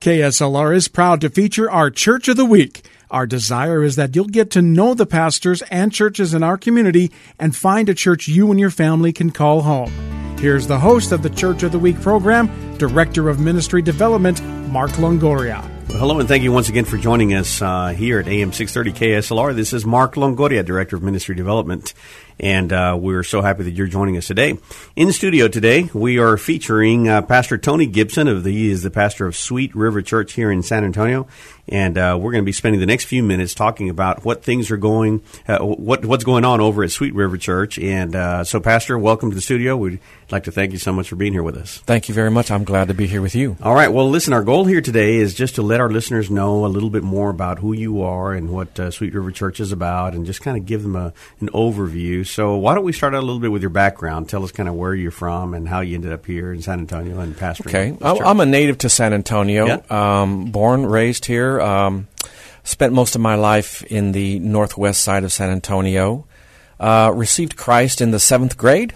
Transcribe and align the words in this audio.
KSLR 0.00 0.76
is 0.76 0.88
proud 0.88 1.20
to 1.22 1.30
feature 1.30 1.70
our 1.70 1.90
Church 1.90 2.28
of 2.28 2.36
the 2.36 2.44
Week. 2.44 2.86
Our 3.10 3.26
desire 3.26 3.82
is 3.82 3.96
that 3.96 4.14
you'll 4.14 4.26
get 4.26 4.50
to 4.52 4.62
know 4.62 4.94
the 4.94 5.06
pastors 5.06 5.62
and 5.62 5.92
churches 5.92 6.34
in 6.34 6.42
our 6.42 6.58
community 6.58 7.10
and 7.40 7.56
find 7.56 7.88
a 7.88 7.94
church 7.94 8.28
you 8.28 8.50
and 8.50 8.60
your 8.60 8.70
family 8.70 9.12
can 9.12 9.30
call 9.30 9.62
home. 9.62 9.90
Here's 10.38 10.66
the 10.66 10.78
host 10.78 11.12
of 11.12 11.22
the 11.22 11.30
Church 11.30 11.62
of 11.62 11.72
the 11.72 11.78
Week 11.78 12.00
program, 12.00 12.76
Director 12.76 13.28
of 13.28 13.40
Ministry 13.40 13.82
Development, 13.82 14.40
Mark 14.68 14.92
Longoria. 14.92 15.75
Well, 15.88 15.98
hello, 15.98 16.18
and 16.18 16.28
thank 16.28 16.42
you 16.42 16.50
once 16.50 16.68
again 16.68 16.84
for 16.84 16.98
joining 16.98 17.32
us 17.32 17.62
uh, 17.62 17.88
here 17.88 18.18
at 18.18 18.26
AM 18.26 18.52
630 18.52 18.92
KSLR. 18.92 19.54
This 19.54 19.72
is 19.72 19.86
Mark 19.86 20.14
Longoria, 20.16 20.64
Director 20.64 20.96
of 20.96 21.02
Ministry 21.04 21.36
Development 21.36 21.94
and 22.38 22.72
uh, 22.72 22.96
we're 22.98 23.22
so 23.22 23.40
happy 23.40 23.62
that 23.64 23.72
you're 23.72 23.86
joining 23.86 24.16
us 24.16 24.26
today. 24.26 24.58
In 24.94 25.12
studio 25.12 25.48
today, 25.48 25.88
we 25.94 26.18
are 26.18 26.36
featuring 26.36 27.08
uh, 27.08 27.22
Pastor 27.22 27.56
Tony 27.56 27.86
Gibson 27.86 28.28
of 28.28 28.44
the 28.44 28.52
he 28.56 28.70
is 28.70 28.82
the 28.82 28.90
pastor 28.90 29.26
of 29.26 29.36
Sweet 29.36 29.74
River 29.74 30.02
Church 30.02 30.32
here 30.34 30.50
in 30.50 30.62
San 30.62 30.84
Antonio, 30.84 31.26
and 31.68 31.96
uh, 31.98 32.16
we're 32.18 32.32
going 32.32 32.42
to 32.42 32.46
be 32.46 32.52
spending 32.52 32.80
the 32.80 32.86
next 32.86 33.04
few 33.04 33.22
minutes 33.22 33.54
talking 33.54 33.90
about 33.90 34.24
what 34.24 34.42
things 34.42 34.70
are 34.70 34.76
going, 34.76 35.22
uh, 35.48 35.58
what 35.58 36.04
what's 36.04 36.24
going 36.24 36.44
on 36.44 36.60
over 36.60 36.82
at 36.82 36.90
Sweet 36.90 37.14
River 37.14 37.36
Church. 37.36 37.78
And 37.78 38.14
uh, 38.14 38.44
so, 38.44 38.60
Pastor, 38.60 38.98
welcome 38.98 39.30
to 39.30 39.34
the 39.34 39.42
studio. 39.42 39.76
We'd 40.26 40.32
like 40.32 40.44
to 40.44 40.50
thank 40.50 40.72
you 40.72 40.78
so 40.78 40.92
much 40.92 41.08
for 41.08 41.14
being 41.14 41.32
here 41.32 41.44
with 41.44 41.56
us. 41.56 41.78
Thank 41.86 42.08
you 42.08 42.14
very 42.14 42.32
much. 42.32 42.50
I'm 42.50 42.64
glad 42.64 42.88
to 42.88 42.94
be 42.94 43.06
here 43.06 43.22
with 43.22 43.36
you. 43.36 43.56
All 43.62 43.76
right. 43.76 43.92
Well, 43.92 44.10
listen, 44.10 44.32
our 44.32 44.42
goal 44.42 44.64
here 44.64 44.80
today 44.80 45.18
is 45.18 45.34
just 45.34 45.54
to 45.54 45.62
let 45.62 45.78
our 45.78 45.88
listeners 45.88 46.32
know 46.32 46.64
a 46.64 46.66
little 46.66 46.90
bit 46.90 47.04
more 47.04 47.30
about 47.30 47.60
who 47.60 47.72
you 47.72 48.02
are 48.02 48.32
and 48.32 48.50
what 48.50 48.80
uh, 48.80 48.90
Sweet 48.90 49.14
River 49.14 49.30
Church 49.30 49.60
is 49.60 49.70
about, 49.70 50.14
and 50.14 50.26
just 50.26 50.40
kind 50.40 50.56
of 50.56 50.66
give 50.66 50.82
them 50.82 50.96
a, 50.96 51.12
an 51.38 51.48
overview. 51.50 52.26
So, 52.26 52.56
why 52.56 52.74
don't 52.74 52.82
we 52.82 52.92
start 52.92 53.14
out 53.14 53.20
a 53.22 53.26
little 53.26 53.38
bit 53.38 53.52
with 53.52 53.62
your 53.62 53.70
background? 53.70 54.28
Tell 54.28 54.42
us 54.42 54.50
kind 54.50 54.68
of 54.68 54.74
where 54.74 54.96
you're 54.96 55.12
from 55.12 55.54
and 55.54 55.68
how 55.68 55.78
you 55.78 55.94
ended 55.94 56.10
up 56.10 56.26
here 56.26 56.52
in 56.52 56.60
San 56.60 56.80
Antonio 56.80 57.20
and 57.20 57.36
pastoring. 57.36 58.02
Okay. 58.02 58.24
I'm 58.24 58.40
a 58.40 58.46
native 58.46 58.78
to 58.78 58.88
San 58.88 59.12
Antonio, 59.12 59.66
yeah. 59.66 59.82
um, 59.90 60.50
born, 60.50 60.86
raised 60.86 61.26
here. 61.26 61.60
Um, 61.60 62.08
Spent 62.64 62.92
most 62.92 63.14
of 63.14 63.20
my 63.20 63.36
life 63.36 63.84
in 63.84 64.10
the 64.10 64.40
northwest 64.40 65.02
side 65.02 65.22
of 65.22 65.32
San 65.32 65.50
Antonio. 65.50 66.26
Uh, 66.80 67.12
received 67.14 67.56
Christ 67.56 68.00
in 68.00 68.10
the 68.10 68.18
seventh 68.18 68.56
grade 68.56 68.92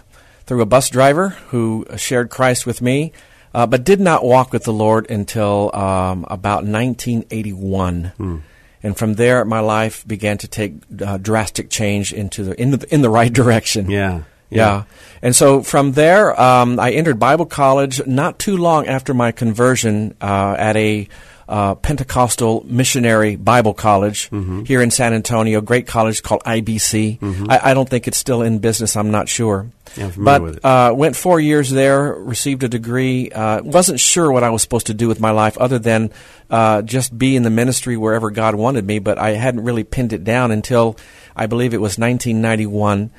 through 0.50 0.62
a 0.62 0.66
bus 0.66 0.90
driver 0.90 1.28
who 1.50 1.86
shared 1.96 2.28
Christ 2.28 2.66
with 2.66 2.82
me, 2.82 3.12
uh, 3.54 3.68
but 3.68 3.84
did 3.84 4.00
not 4.00 4.24
walk 4.24 4.52
with 4.52 4.64
the 4.64 4.72
Lord 4.72 5.08
until 5.08 5.70
um, 5.72 6.24
about 6.26 6.64
1981. 6.64 8.12
Hmm. 8.16 8.38
And 8.82 8.96
from 8.96 9.14
there, 9.14 9.44
my 9.44 9.60
life 9.60 10.04
began 10.08 10.38
to 10.38 10.48
take 10.48 10.74
uh, 11.06 11.18
drastic 11.18 11.70
change 11.70 12.12
into 12.12 12.42
the 12.42 12.60
in 12.60 12.72
the 12.72 12.84
in 12.92 13.00
the 13.00 13.08
right 13.08 13.32
direction. 13.32 13.88
Yeah. 13.88 14.24
Yeah. 14.50 14.78
yeah. 14.78 14.82
And 15.22 15.36
so 15.36 15.62
from 15.62 15.92
there, 15.92 16.38
um, 16.40 16.80
I 16.80 16.90
entered 16.90 17.20
Bible 17.20 17.46
college 17.46 18.04
not 18.04 18.40
too 18.40 18.56
long 18.56 18.88
after 18.88 19.14
my 19.14 19.30
conversion 19.30 20.16
uh, 20.20 20.56
at 20.58 20.76
a 20.76 21.06
uh, 21.50 21.74
Pentecostal 21.74 22.64
Missionary 22.64 23.34
Bible 23.34 23.74
College 23.74 24.30
mm-hmm. 24.30 24.62
here 24.62 24.80
in 24.80 24.92
San 24.92 25.12
Antonio, 25.12 25.60
great 25.60 25.84
college 25.84 26.22
called 26.22 26.42
IBC. 26.44 27.18
Mm-hmm. 27.18 27.50
I, 27.50 27.70
I, 27.70 27.74
don't 27.74 27.88
think 27.88 28.06
it's 28.06 28.16
still 28.16 28.42
in 28.42 28.60
business. 28.60 28.96
I'm 28.96 29.10
not 29.10 29.28
sure. 29.28 29.66
Yeah, 29.96 30.12
but 30.16 30.64
uh, 30.64 30.94
went 30.94 31.16
four 31.16 31.40
years 31.40 31.68
there, 31.68 32.14
received 32.14 32.62
a 32.62 32.68
degree. 32.68 33.32
Uh, 33.32 33.62
wasn't 33.64 33.98
sure 33.98 34.30
what 34.30 34.44
I 34.44 34.50
was 34.50 34.62
supposed 34.62 34.86
to 34.86 34.94
do 34.94 35.08
with 35.08 35.18
my 35.18 35.32
life 35.32 35.58
other 35.58 35.80
than 35.80 36.12
uh, 36.48 36.82
just 36.82 37.18
be 37.18 37.34
in 37.34 37.42
the 37.42 37.50
ministry 37.50 37.96
wherever 37.96 38.30
God 38.30 38.54
wanted 38.54 38.86
me. 38.86 39.00
But 39.00 39.18
I 39.18 39.30
hadn't 39.30 39.64
really 39.64 39.82
pinned 39.82 40.12
it 40.12 40.22
down 40.22 40.52
until 40.52 40.96
I 41.34 41.46
believe 41.46 41.74
it 41.74 41.78
was 41.78 41.98
1991 41.98 43.10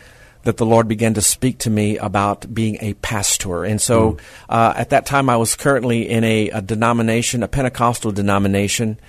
that 0.44 0.58
the 0.58 0.66
Lord 0.66 0.88
began 0.88 1.14
to 1.14 1.22
speak 1.22 1.60
to 1.60 1.70
me 1.70 1.98
about 1.98 2.54
being 2.54 2.78
a 2.82 2.94
pastor. 2.96 3.64
And 3.64 3.80
so 3.80 4.14
mm. 4.14 4.20
uh, 4.50 4.74
at 4.76 4.90
that 4.90 5.06
time, 5.06 5.30
I 5.30 5.38
was 5.38 5.56
currently 5.56 6.10
in 6.10 6.24
a, 6.24 6.50
a 6.50 6.62
denomination, 6.62 7.44
a 7.44 7.48
Pentecostal 7.48 8.12
denomination. 8.12 9.00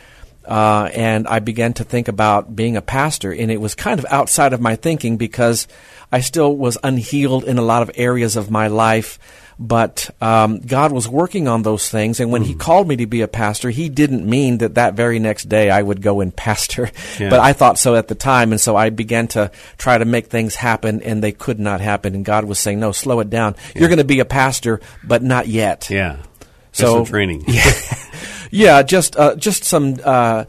Uh, 0.44 0.90
and 0.92 1.28
I 1.28 1.38
began 1.38 1.72
to 1.74 1.84
think 1.84 2.08
about 2.08 2.54
being 2.54 2.76
a 2.76 2.82
pastor, 2.82 3.32
and 3.32 3.50
it 3.50 3.60
was 3.60 3.74
kind 3.74 3.98
of 3.98 4.06
outside 4.10 4.52
of 4.52 4.60
my 4.60 4.76
thinking 4.76 5.16
because 5.16 5.68
I 6.10 6.20
still 6.20 6.54
was 6.56 6.78
unhealed 6.82 7.44
in 7.44 7.58
a 7.58 7.62
lot 7.62 7.82
of 7.82 7.90
areas 7.94 8.36
of 8.36 8.50
my 8.50 8.68
life. 8.68 9.18
But 9.58 10.10
um, 10.20 10.58
God 10.60 10.90
was 10.90 11.06
working 11.08 11.46
on 11.46 11.62
those 11.62 11.88
things, 11.88 12.18
and 12.18 12.32
when 12.32 12.42
mm. 12.42 12.46
He 12.46 12.54
called 12.54 12.88
me 12.88 12.96
to 12.96 13.06
be 13.06 13.20
a 13.20 13.28
pastor, 13.28 13.70
He 13.70 13.88
didn't 13.88 14.28
mean 14.28 14.58
that 14.58 14.74
that 14.74 14.94
very 14.94 15.20
next 15.20 15.48
day 15.48 15.70
I 15.70 15.80
would 15.80 16.02
go 16.02 16.20
and 16.20 16.34
pastor. 16.36 16.90
Yeah. 17.20 17.30
But 17.30 17.38
I 17.38 17.52
thought 17.52 17.78
so 17.78 17.94
at 17.94 18.08
the 18.08 18.16
time, 18.16 18.50
and 18.50 18.60
so 18.60 18.74
I 18.74 18.90
began 18.90 19.28
to 19.28 19.52
try 19.78 19.98
to 19.98 20.04
make 20.04 20.26
things 20.26 20.56
happen, 20.56 21.02
and 21.02 21.22
they 21.22 21.32
could 21.32 21.60
not 21.60 21.80
happen. 21.80 22.14
And 22.14 22.24
God 22.24 22.44
was 22.44 22.58
saying, 22.58 22.80
"No, 22.80 22.90
slow 22.90 23.20
it 23.20 23.30
down. 23.30 23.54
Yeah. 23.74 23.80
You're 23.80 23.88
going 23.88 23.98
to 23.98 24.04
be 24.04 24.20
a 24.20 24.24
pastor, 24.24 24.80
but 25.04 25.22
not 25.22 25.46
yet." 25.46 25.88
Yeah. 25.90 26.22
So 26.72 27.04
training. 27.04 27.44
Yeah, 27.48 27.62
yeah, 28.52 28.82
just 28.82 29.16
uh, 29.16 29.34
just 29.36 29.64
some 29.64 29.96
uh, 30.04 30.44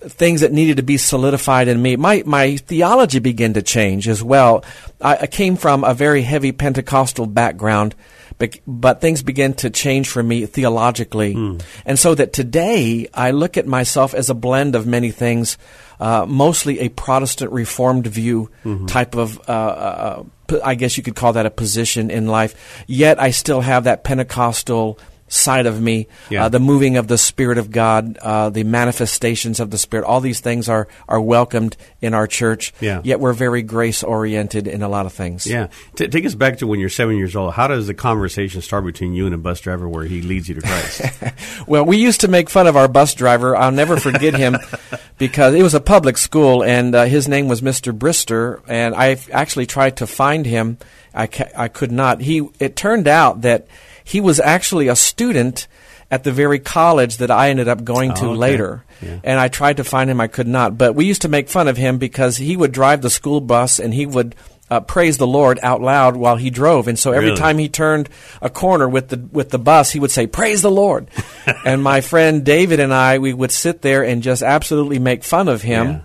things 0.00 0.40
that 0.40 0.52
needed 0.52 0.78
to 0.78 0.82
be 0.82 0.96
solidified 0.96 1.68
in 1.68 1.80
me. 1.80 1.96
My 1.96 2.22
my 2.24 2.56
theology 2.56 3.18
began 3.18 3.54
to 3.54 3.62
change 3.62 4.08
as 4.08 4.22
well. 4.22 4.64
I, 5.00 5.18
I 5.22 5.26
came 5.26 5.56
from 5.56 5.84
a 5.84 5.92
very 5.92 6.22
heavy 6.22 6.52
Pentecostal 6.52 7.26
background 7.26 7.94
but, 8.38 8.58
but 8.66 9.00
things 9.00 9.22
began 9.22 9.52
to 9.54 9.70
change 9.70 10.08
for 10.08 10.22
me 10.22 10.46
theologically. 10.46 11.34
Mm. 11.34 11.62
And 11.84 11.98
so 11.98 12.14
that 12.14 12.32
today 12.32 13.08
I 13.12 13.32
look 13.32 13.56
at 13.56 13.66
myself 13.66 14.14
as 14.14 14.30
a 14.30 14.34
blend 14.34 14.74
of 14.74 14.86
many 14.86 15.10
things, 15.10 15.58
uh, 16.00 16.24
mostly 16.26 16.80
a 16.80 16.88
Protestant 16.88 17.52
Reformed 17.52 18.06
view 18.06 18.50
mm-hmm. 18.64 18.86
type 18.86 19.16
of, 19.16 19.38
uh, 19.48 19.52
uh, 19.52 20.24
I 20.64 20.76
guess 20.76 20.96
you 20.96 21.02
could 21.02 21.16
call 21.16 21.34
that 21.34 21.46
a 21.46 21.50
position 21.50 22.10
in 22.10 22.28
life. 22.28 22.84
Yet 22.86 23.20
I 23.20 23.32
still 23.32 23.60
have 23.60 23.84
that 23.84 24.04
Pentecostal 24.04 24.98
side 25.28 25.66
of 25.66 25.80
me, 25.80 26.08
yeah. 26.30 26.46
uh, 26.46 26.48
the 26.48 26.58
moving 26.58 26.96
of 26.96 27.06
the 27.06 27.18
Spirit 27.18 27.58
of 27.58 27.70
God, 27.70 28.18
uh, 28.18 28.50
the 28.50 28.64
manifestations 28.64 29.60
of 29.60 29.70
the 29.70 29.78
Spirit. 29.78 30.06
All 30.06 30.20
these 30.20 30.40
things 30.40 30.68
are 30.68 30.88
are 31.08 31.20
welcomed 31.20 31.76
in 32.00 32.14
our 32.14 32.26
church. 32.26 32.72
Yeah. 32.80 33.00
Yet 33.04 33.20
we're 33.20 33.32
very 33.32 33.62
grace 33.62 34.02
oriented 34.02 34.66
in 34.66 34.82
a 34.82 34.88
lot 34.88 35.06
of 35.06 35.12
things. 35.12 35.46
Yeah. 35.46 35.68
T- 35.94 36.08
take 36.08 36.24
us 36.24 36.34
back 36.34 36.58
to 36.58 36.66
when 36.66 36.80
you're 36.80 36.88
seven 36.88 37.16
years 37.16 37.36
old. 37.36 37.54
How 37.54 37.66
does 37.66 37.86
the 37.86 37.94
conversation 37.94 38.62
start 38.62 38.84
between 38.84 39.14
you 39.14 39.26
and 39.26 39.34
a 39.34 39.38
bus 39.38 39.60
driver 39.60 39.88
where 39.88 40.04
he 40.04 40.22
leads 40.22 40.48
you 40.48 40.54
to 40.56 40.62
Christ? 40.62 41.02
well, 41.66 41.84
we 41.84 41.98
used 41.98 42.22
to 42.22 42.28
make 42.28 42.50
fun 42.50 42.66
of 42.66 42.76
our 42.76 42.88
bus 42.88 43.14
driver. 43.14 43.56
I'll 43.56 43.72
never 43.72 43.96
forget 43.96 44.34
him 44.34 44.56
because 45.18 45.54
it 45.54 45.62
was 45.62 45.74
a 45.74 45.80
public 45.80 46.16
school 46.18 46.62
and 46.62 46.94
uh, 46.94 47.04
his 47.04 47.28
name 47.28 47.48
was 47.48 47.60
Mr. 47.60 47.96
Brister, 47.96 48.62
and 48.68 48.94
I 48.94 49.18
actually 49.32 49.66
tried 49.66 49.98
to 49.98 50.06
find 50.06 50.46
him. 50.46 50.78
I, 51.14 51.26
ca- 51.26 51.50
I 51.56 51.68
could 51.68 51.90
not. 51.90 52.20
He. 52.20 52.48
It 52.60 52.76
turned 52.76 53.08
out 53.08 53.42
that 53.42 53.66
he 54.08 54.22
was 54.22 54.40
actually 54.40 54.88
a 54.88 54.96
student 54.96 55.68
at 56.10 56.24
the 56.24 56.32
very 56.32 56.58
college 56.58 57.18
that 57.18 57.30
I 57.30 57.50
ended 57.50 57.68
up 57.68 57.84
going 57.84 58.14
to 58.14 58.24
oh, 58.24 58.30
okay. 58.30 58.38
later. 58.38 58.84
Yeah. 59.02 59.20
And 59.22 59.38
I 59.38 59.48
tried 59.48 59.76
to 59.76 59.84
find 59.84 60.08
him, 60.08 60.18
I 60.18 60.28
could 60.28 60.48
not. 60.48 60.78
But 60.78 60.94
we 60.94 61.04
used 61.04 61.22
to 61.22 61.28
make 61.28 61.50
fun 61.50 61.68
of 61.68 61.76
him 61.76 61.98
because 61.98 62.38
he 62.38 62.56
would 62.56 62.72
drive 62.72 63.02
the 63.02 63.10
school 63.10 63.42
bus 63.42 63.78
and 63.78 63.92
he 63.92 64.06
would 64.06 64.34
uh, 64.70 64.80
praise 64.80 65.18
the 65.18 65.26
Lord 65.26 65.58
out 65.62 65.82
loud 65.82 66.16
while 66.16 66.36
he 66.36 66.48
drove. 66.48 66.88
And 66.88 66.98
so 66.98 67.12
every 67.12 67.28
really? 67.28 67.38
time 67.38 67.58
he 67.58 67.68
turned 67.68 68.08
a 68.40 68.48
corner 68.48 68.88
with 68.88 69.08
the 69.08 69.18
with 69.30 69.50
the 69.50 69.58
bus, 69.58 69.90
he 69.90 70.00
would 70.00 70.10
say, 70.10 70.26
"Praise 70.26 70.62
the 70.62 70.70
Lord." 70.70 71.08
and 71.64 71.82
my 71.82 72.00
friend 72.00 72.44
David 72.44 72.80
and 72.80 72.92
I, 72.92 73.18
we 73.18 73.34
would 73.34 73.52
sit 73.52 73.82
there 73.82 74.04
and 74.04 74.22
just 74.22 74.42
absolutely 74.42 74.98
make 74.98 75.22
fun 75.22 75.48
of 75.48 75.60
him. 75.60 75.86
Yeah. 75.86 76.00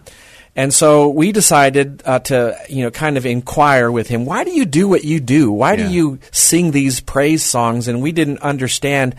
And 0.55 0.71
so 0.71 1.09
we 1.09 1.31
decided 1.31 2.03
uh, 2.05 2.19
to, 2.19 2.55
you 2.69 2.83
know, 2.83 2.91
kind 2.91 3.17
of 3.17 3.25
inquire 3.25 3.91
with 3.91 4.07
him, 4.07 4.23
why 4.25 4.43
do 4.43 4.51
you 4.51 4.65
do 4.65 4.87
what 4.87 5.03
you 5.03 5.19
do? 5.19 5.51
Why 5.51 5.73
yeah. 5.73 5.87
do 5.87 5.93
you 5.93 6.19
sing 6.31 6.71
these 6.71 6.99
praise 6.99 7.43
songs? 7.43 7.87
And 7.87 8.03
we 8.03 8.11
didn't 8.11 8.39
understand. 8.39 9.15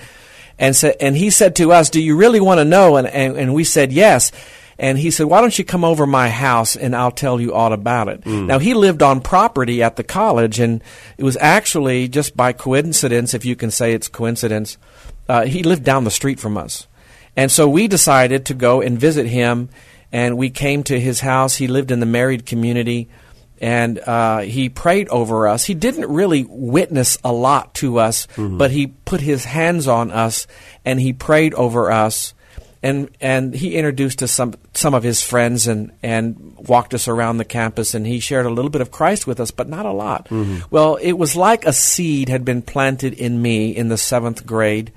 And, 0.60 0.76
sa- 0.76 0.92
and 1.00 1.16
he 1.16 1.31
said 1.31 1.56
to 1.56 1.72
us, 1.72 1.90
do 1.90 2.00
you 2.00 2.16
really 2.16 2.40
want 2.40 2.60
to 2.60 2.64
know? 2.64 2.96
And, 2.96 3.08
and, 3.08 3.36
and 3.36 3.52
we 3.52 3.64
said, 3.64 3.92
yes. 3.92 4.31
And 4.78 4.96
he 4.98 5.10
said, 5.10 5.26
why 5.26 5.40
don't 5.40 5.58
you 5.58 5.64
come 5.64 5.84
over 5.84 6.06
my 6.06 6.28
house 6.28 6.76
and 6.76 6.94
I'll 6.94 7.10
tell 7.10 7.40
you 7.40 7.52
all 7.52 7.72
about 7.72 8.08
it. 8.08 8.20
Mm. 8.22 8.46
Now, 8.46 8.58
he 8.60 8.75
lived 8.75 9.02
on 9.02 9.20
property 9.20 9.82
at 9.82 9.96
the 9.96 10.04
college, 10.04 10.58
and 10.58 10.82
it 11.16 11.25
was 11.25 11.37
actually 11.40 12.08
just 12.08 12.37
by 12.37 12.52
coincidence, 12.52 13.34
if 13.34 13.44
you 13.44 13.56
can 13.56 13.70
say 13.70 13.92
it's 13.92 14.08
coincidence, 14.08 14.78
uh, 15.28 15.46
he 15.46 15.62
lived 15.62 15.84
down 15.84 16.04
the 16.04 16.10
street 16.10 16.40
from 16.40 16.56
us. 16.56 16.87
And 17.37 17.50
so 17.50 17.69
we 17.69 17.88
decided 17.88 18.46
to 18.46 18.54
go 18.54 18.80
and 18.80 18.98
visit 18.98 19.26
him 19.26 19.69
and 20.14 20.38
we 20.38 20.49
came 20.49 20.84
to 20.84 20.99
his 20.99 21.19
house. 21.19 21.56
He 21.56 21.66
lived 21.66 21.90
in 21.90 21.99
the 21.99 22.06
married 22.06 22.46
community, 22.46 23.08
and 23.61 23.99
uh, 23.99 24.38
he 24.43 24.69
prayed 24.69 25.08
over 25.08 25.49
us. 25.49 25.64
He 25.64 25.75
didn't 25.75 26.08
really 26.08 26.46
witness 26.49 27.19
a 27.25 27.32
lot 27.32 27.75
to 27.75 27.99
us, 27.99 28.28
mm-hmm. 28.37 28.56
but 28.56 28.70
he 28.70 28.87
put 28.87 29.20
his 29.20 29.44
hands 29.44 29.88
on 29.88 30.12
us 30.12 30.46
and 30.84 31.00
he 31.00 31.12
prayed 31.12 31.52
over 31.55 31.90
us. 31.90 32.32
and 32.81 33.08
and 33.20 33.55
he 33.55 33.75
introduced 33.75 34.22
us 34.22 34.31
some 34.31 34.55
some 34.72 34.94
of 34.94 35.02
his 35.02 35.20
friends 35.20 35.66
and 35.66 35.90
and 36.02 36.55
walked 36.58 36.94
us 36.94 37.08
around 37.08 37.38
the 37.38 37.44
campus 37.44 37.94
and 37.94 38.06
he 38.06 38.20
shared 38.20 38.46
a 38.46 38.50
little 38.50 38.70
bit 38.70 38.82
of 38.82 38.90
Christ 38.93 39.26
with 39.26 39.40
us, 39.40 39.50
but 39.50 39.69
not 39.69 39.84
a 39.84 39.93
lot. 39.93 40.28
Well, 40.70 40.96
it 40.96 41.14
was 41.14 41.34
like 41.34 41.64
a 41.64 41.72
seed 41.72 42.28
had 42.28 42.44
been 42.44 42.62
planted 42.62 43.14
in 43.14 43.43
me 43.43 43.75
in 43.75 43.88
the 43.88 43.99
seventh 43.99 44.46
grade 44.46 44.93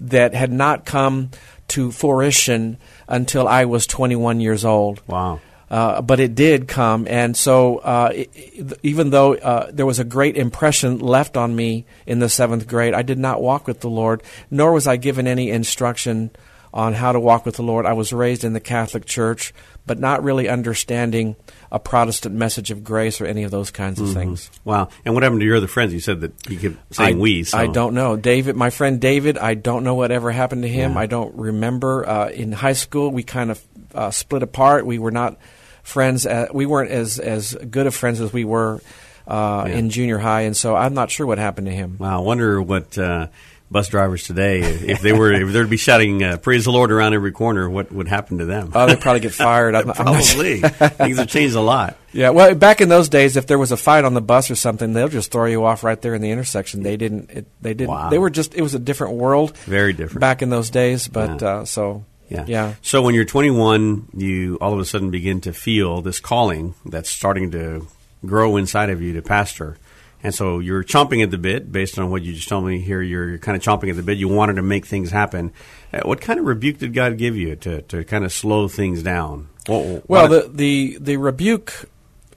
that 0.00 0.34
had 0.34 0.52
not 0.52 0.84
come 0.84 1.30
to 1.72 1.90
fruition 1.90 2.76
until 3.08 3.48
I 3.48 3.64
was 3.64 3.86
21 3.86 4.40
years 4.40 4.64
old. 4.64 5.02
Wow. 5.06 5.40
Uh, 5.70 6.02
but 6.02 6.20
it 6.20 6.34
did 6.34 6.68
come, 6.68 7.06
and 7.08 7.34
so 7.34 7.78
uh, 7.78 8.10
i 8.12 8.28
i 8.36 8.74
even 8.82 9.08
though 9.08 9.34
uh, 9.34 9.70
there 9.72 9.86
was 9.86 9.98
a 9.98 10.04
great 10.04 10.36
impression 10.36 10.98
left 10.98 11.34
on 11.34 11.56
me 11.56 11.86
in 12.04 12.18
the 12.18 12.28
seventh 12.28 12.68
grade, 12.68 12.92
I 12.92 13.00
did 13.00 13.18
not 13.18 13.40
walk 13.40 13.66
with 13.66 13.80
the 13.80 13.88
Lord, 13.88 14.22
nor 14.50 14.72
was 14.72 14.86
I 14.86 14.96
given 14.96 15.26
any 15.26 15.48
instruction 15.48 16.30
on 16.74 16.94
how 16.94 17.12
to 17.12 17.20
walk 17.20 17.44
with 17.44 17.56
the 17.56 17.62
Lord. 17.62 17.84
I 17.86 17.92
was 17.92 18.12
raised 18.12 18.44
in 18.44 18.52
the 18.54 18.60
Catholic 18.60 19.04
Church, 19.04 19.52
but 19.86 19.98
not 19.98 20.22
really 20.24 20.48
understanding 20.48 21.36
a 21.70 21.78
Protestant 21.78 22.34
message 22.34 22.70
of 22.70 22.82
grace 22.82 23.20
or 23.20 23.26
any 23.26 23.42
of 23.44 23.50
those 23.50 23.70
kinds 23.70 24.00
of 24.00 24.12
things. 24.12 24.50
Wow. 24.64 24.88
And 25.04 25.14
what 25.14 25.22
happened 25.22 25.40
to 25.40 25.46
your 25.46 25.56
other 25.56 25.66
friends? 25.66 25.92
You 25.92 26.00
said 26.00 26.20
that 26.22 26.32
you 26.50 26.58
kept 26.58 26.94
saying 26.94 27.16
I, 27.16 27.20
we. 27.20 27.44
So. 27.44 27.58
I 27.58 27.66
don't 27.66 27.94
know. 27.94 28.16
David, 28.16 28.56
my 28.56 28.70
friend 28.70 29.00
David, 29.00 29.36
I 29.38 29.54
don't 29.54 29.84
know 29.84 29.94
whatever 29.94 30.30
happened 30.30 30.62
to 30.62 30.68
him. 30.68 30.92
Yeah. 30.92 30.98
I 31.00 31.06
don't 31.06 31.34
remember. 31.36 32.08
Uh, 32.08 32.28
in 32.30 32.52
high 32.52 32.72
school, 32.74 33.10
we 33.10 33.22
kind 33.22 33.50
of 33.50 33.62
uh, 33.94 34.10
split 34.10 34.42
apart. 34.42 34.86
We 34.86 34.98
were 34.98 35.10
not 35.10 35.36
friends. 35.82 36.26
Uh, 36.26 36.46
we 36.54 36.64
weren't 36.64 36.90
as 36.90 37.18
as 37.18 37.54
good 37.54 37.86
of 37.86 37.94
friends 37.94 38.20
as 38.20 38.32
we 38.32 38.44
were 38.44 38.80
uh, 39.26 39.64
Yeah. 39.68 39.74
in 39.74 39.90
junior 39.90 40.18
high, 40.18 40.42
and 40.42 40.56
so 40.56 40.74
I'm 40.76 40.94
not 40.94 41.10
sure 41.10 41.26
what 41.26 41.38
happened 41.38 41.66
to 41.66 41.72
him. 41.72 41.96
Wow. 41.98 42.18
I 42.20 42.24
wonder 42.24 42.60
what 42.62 42.96
uh, 42.98 43.28
bus 43.72 43.88
drivers 43.88 44.24
today, 44.24 44.60
if 44.60 45.00
they 45.00 45.12
were, 45.12 45.32
if 45.32 45.52
they'd 45.52 45.68
be 45.70 45.76
shouting 45.76 46.22
uh, 46.22 46.36
"Praise 46.36 46.64
the 46.64 46.70
Lord" 46.70 46.92
around 46.92 47.14
every 47.14 47.32
corner, 47.32 47.68
what 47.68 47.90
would 47.90 48.06
happen 48.08 48.38
to 48.38 48.44
them? 48.44 48.70
Oh, 48.74 48.86
they'd 48.86 49.00
probably 49.00 49.20
get 49.20 49.32
fired. 49.32 49.74
I'm, 49.74 49.90
I'm 49.96 50.04
not 50.04 50.22
sure. 50.24 50.58
Probably. 50.60 50.88
Things 50.88 51.18
have 51.18 51.28
changed 51.28 51.54
a 51.56 51.60
lot. 51.60 51.96
Yeah, 52.12 52.30
well, 52.30 52.54
back 52.54 52.80
in 52.82 52.88
those 52.90 53.08
days, 53.08 53.36
if 53.38 53.46
there 53.46 53.58
was 53.58 53.72
a 53.72 53.76
fight 53.76 54.04
on 54.04 54.12
the 54.14 54.20
bus 54.20 54.50
or 54.50 54.54
something, 54.54 54.92
they'll 54.92 55.08
just 55.08 55.32
throw 55.32 55.46
you 55.46 55.64
off 55.64 55.82
right 55.82 56.00
there 56.00 56.14
in 56.14 56.20
the 56.20 56.30
intersection. 56.30 56.82
They 56.82 56.96
didn't. 56.98 57.30
It, 57.30 57.46
they 57.62 57.72
didn't. 57.74 57.90
Wow. 57.90 58.10
They 58.10 58.18
were 58.18 58.30
just. 58.30 58.54
It 58.54 58.60
was 58.62 58.74
a 58.74 58.78
different 58.78 59.14
world. 59.14 59.56
Very 59.58 59.92
different. 59.94 60.20
back 60.20 60.42
in 60.42 60.50
those 60.50 60.68
days. 60.70 61.08
But 61.08 61.40
Yeah. 61.40 61.48
uh, 61.48 61.64
so 61.64 62.04
Yeah. 62.28 62.44
yeah. 62.46 62.74
So 62.82 63.00
when 63.02 63.14
you're 63.14 63.24
21, 63.24 64.08
you 64.14 64.58
all 64.60 64.72
of 64.74 64.78
a 64.80 64.84
sudden 64.84 65.10
begin 65.10 65.40
to 65.42 65.52
feel 65.52 66.02
this 66.02 66.20
calling 66.20 66.74
that's 66.84 67.08
starting 67.10 67.50
to 67.52 67.86
grow 68.24 68.56
inside 68.56 68.90
of 68.90 69.00
you 69.02 69.14
to 69.14 69.22
pastor. 69.22 69.78
And 70.24 70.34
so 70.34 70.60
you're 70.60 70.84
chomping 70.84 71.22
at 71.22 71.30
the 71.32 71.38
bit 71.38 71.72
based 71.72 71.98
on 71.98 72.10
what 72.10 72.22
you 72.22 72.32
just 72.32 72.48
told 72.48 72.64
me 72.64 72.80
here. 72.80 73.02
You're, 73.02 73.28
you're 73.30 73.38
kind 73.38 73.56
of 73.56 73.62
chomping 73.62 73.90
at 73.90 73.96
the 73.96 74.02
bit. 74.02 74.18
You 74.18 74.28
wanted 74.28 74.54
to 74.54 74.62
make 74.62 74.86
things 74.86 75.10
happen. 75.10 75.52
Uh, 75.92 76.00
what 76.04 76.20
kind 76.20 76.38
of 76.38 76.46
rebuke 76.46 76.78
did 76.78 76.94
God 76.94 77.18
give 77.18 77.36
you 77.36 77.56
to, 77.56 77.82
to 77.82 78.04
kind 78.04 78.24
of 78.24 78.32
slow 78.32 78.68
things 78.68 79.02
down? 79.02 79.48
What- 79.66 80.08
Well, 80.08 80.28
the, 80.28 80.48
the 80.52 80.98
the 81.00 81.16
rebuke 81.16 81.88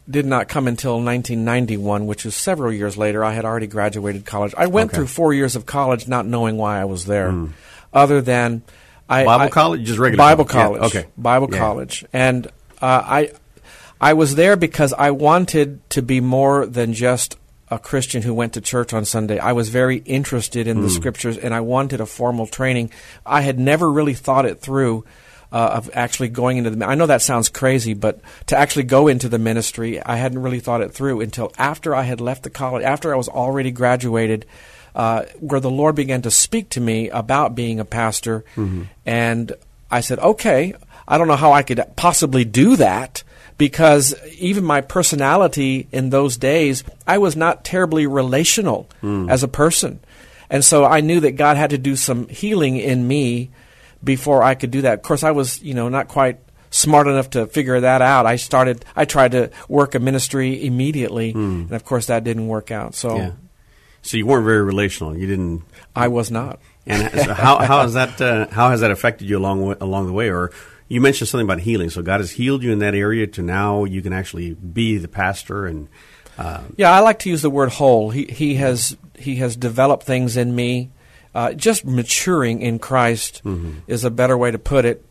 did 0.09 0.25
not 0.25 0.47
come 0.47 0.67
until 0.67 0.93
1991, 0.95 2.05
which 2.05 2.25
is 2.25 2.35
several 2.35 2.71
years 2.71 2.97
later. 2.97 3.23
I 3.23 3.33
had 3.33 3.45
already 3.45 3.67
graduated 3.67 4.25
college. 4.25 4.53
I 4.57 4.67
went 4.67 4.89
Okay. 4.91 4.97
through 4.97 5.07
four 5.07 5.33
years 5.33 5.55
of 5.55 5.65
college 5.65 6.07
not 6.07 6.25
knowing 6.27 6.57
why 6.57 6.79
I 6.79 6.85
was 6.85 7.05
there, 7.05 7.33
other 7.93 8.21
than 8.21 8.61
I. 9.09 9.25
Bible 9.25 9.45
I- 9.45 9.49
college? 9.49 9.83
Just 9.85 9.97
regular 9.99 10.23
Bible 10.23 10.45
college? 10.45 10.81
Yeah, 10.81 10.87
okay. 10.87 11.05
Bible 11.17 11.49
Yeah. 11.51 11.57
college, 11.57 12.05
and 12.13 12.45
uh, 12.81 13.01
I 13.03 13.31
I 13.99 14.13
was 14.13 14.35
there 14.35 14.55
because 14.55 14.93
I 14.93 15.09
wanted 15.11 15.87
to 15.91 16.01
be 16.03 16.19
more 16.21 16.65
than 16.67 16.93
just 16.93 17.35
a 17.69 17.79
Christian 17.79 18.21
who 18.21 18.33
went 18.33 18.53
to 18.53 18.61
church 18.61 18.93
on 18.93 19.05
Sunday. 19.05 19.39
I 19.39 19.53
was 19.53 19.69
very 19.69 19.97
interested 20.05 20.67
in 20.67 20.81
the 20.81 20.87
Hmm. 20.87 20.93
scriptures, 20.93 21.37
and 21.37 21.53
I 21.53 21.61
wanted 21.61 21.99
a 22.01 22.05
formal 22.05 22.45
training. 22.47 22.91
I 23.25 23.41
had 23.41 23.57
never 23.59 23.91
really 23.91 24.13
thought 24.13 24.45
it 24.45 24.61
through 24.61 25.03
uh, 25.51 25.71
of 25.75 25.89
actually 25.93 26.27
going 26.29 26.57
into 26.57 26.69
the. 26.69 26.85
I 26.85 26.95
know 26.95 27.05
that 27.05 27.21
sounds 27.21 27.47
crazy, 27.49 27.93
but 27.93 28.19
to 28.47 28.57
actually 28.57 28.83
go 28.83 29.07
into 29.07 29.29
the 29.29 29.39
ministry, 29.39 30.01
I 30.01 30.17
hadn't 30.17 30.41
really 30.41 30.59
thought 30.59 30.81
it 30.81 30.91
through 30.93 31.21
until 31.21 31.51
after 31.57 31.95
I 31.95 32.01
had 32.03 32.19
left 32.19 32.43
the 32.43 32.49
college, 32.49 32.83
after 32.83 33.13
I 33.13 33.17
was 33.17 33.29
already 33.29 33.71
graduated, 33.71 34.45
uh, 34.95 35.23
where 35.39 35.59
the 35.61 35.69
Lord 35.71 35.95
began 35.95 36.21
to 36.23 36.31
speak 36.31 36.69
to 36.71 36.81
me 36.81 37.09
about 37.09 37.55
being 37.55 37.79
a 37.79 37.85
pastor, 37.85 38.43
and 39.05 39.51
I 39.89 40.01
said, 40.01 40.19
"Okay, 40.19 40.73
I 41.07 41.17
don't 41.17 41.27
know 41.27 41.35
how 41.35 41.53
I 41.53 41.63
could 41.63 41.83
possibly 41.95 42.45
do 42.45 42.75
that." 42.77 43.23
Because 43.57 44.13
even 44.37 44.65
my 44.65 44.81
personality 44.81 45.87
in 45.93 46.09
those 46.09 46.35
days, 46.35 46.83
I 47.07 47.19
was 47.19 47.37
not 47.37 47.63
terribly 47.63 48.05
relational 48.05 48.89
hmm. 48.99 49.29
as 49.29 49.43
a 49.43 49.47
person. 49.47 50.01
And 50.49 50.63
so 50.63 50.83
I 50.83 50.99
knew 50.99 51.21
that 51.21 51.37
God 51.37 51.55
had 51.55 51.69
to 51.69 51.77
do 51.77 51.95
some 51.95 52.27
healing 52.27 52.75
in 52.75 53.07
me 53.07 53.51
before 54.03 54.43
I 54.43 54.55
could 54.55 54.71
do 54.71 54.81
that. 54.81 54.95
Of 54.95 55.01
course, 55.03 55.23
I 55.23 55.31
was, 55.31 55.61
you 55.61 55.73
know, 55.73 55.87
not 55.87 56.09
quite 56.09 56.39
smart 56.69 57.07
enough 57.07 57.31
to 57.31 57.47
figure 57.47 57.79
that 57.79 58.01
out. 58.01 58.25
I 58.25 58.35
started, 58.35 58.83
I 58.95 59.05
tried 59.05 59.31
to 59.31 59.51
work 59.67 59.95
a 59.95 59.99
ministry 59.99 60.65
immediately, 60.65 61.31
hmm. 61.31 61.61
and 61.61 61.71
of 61.71 61.85
course, 61.85 62.07
that 62.07 62.23
didn't 62.23 62.47
work 62.47 62.71
out. 62.71 62.95
So 62.95 63.15
yeah. 63.15 63.31
So 64.01 64.17
you 64.17 64.27
weren't 64.27 64.45
very 64.45 64.61
relational. 64.61 65.17
You 65.17 65.25
didn't. 65.25 65.63
I 65.95 66.09
was 66.09 66.29
not. 66.29 66.59
And 66.85 67.07
uh, 67.07 67.23
so 67.23 67.33
how 67.33 67.57
how 67.57 67.81
has 67.81 67.93
that 67.95 68.21
uh, 68.21 68.47
how 68.51 68.69
has 68.69 68.81
that 68.81 68.91
affected 68.91 69.27
you 69.27 69.39
along 69.39 69.77
along 69.81 70.05
the 70.05 70.13
way? 70.13 70.29
Or 70.29 70.51
you 70.87 71.01
mentioned 71.01 71.27
something 71.29 71.45
about 71.45 71.59
healing. 71.61 71.89
So 71.89 72.01
God 72.01 72.19
has 72.19 72.31
healed 72.31 72.63
you 72.63 72.71
in 72.71 72.79
that 72.79 72.93
area 72.95 73.27
to 73.27 73.41
now 73.41 73.83
you 73.85 74.01
can 74.01 74.13
actually 74.13 74.53
be 74.53 74.97
the 74.97 75.07
pastor 75.07 75.65
and 75.65 75.87
uh, 76.37 76.61
Yeah, 76.77 76.91
I 76.91 76.99
like 76.99 77.19
to 77.19 77.29
use 77.29 77.41
the 77.41 77.49
word 77.49 77.69
whole. 77.69 78.09
He 78.11 78.25
he 78.25 78.55
has 78.55 78.97
he 79.17 79.37
has 79.37 79.55
developed 79.55 80.03
things 80.05 80.35
in 80.37 80.53
me. 80.55 80.91
Uh, 81.33 81.53
just 81.53 81.85
maturing 81.85 82.61
in 82.61 82.79
Christ 82.79 83.41
is 83.87 84.03
a 84.05 84.09
better 84.11 84.37
way 84.37 84.51
to 84.51 84.59
put 84.59 84.85
it. 84.85 85.05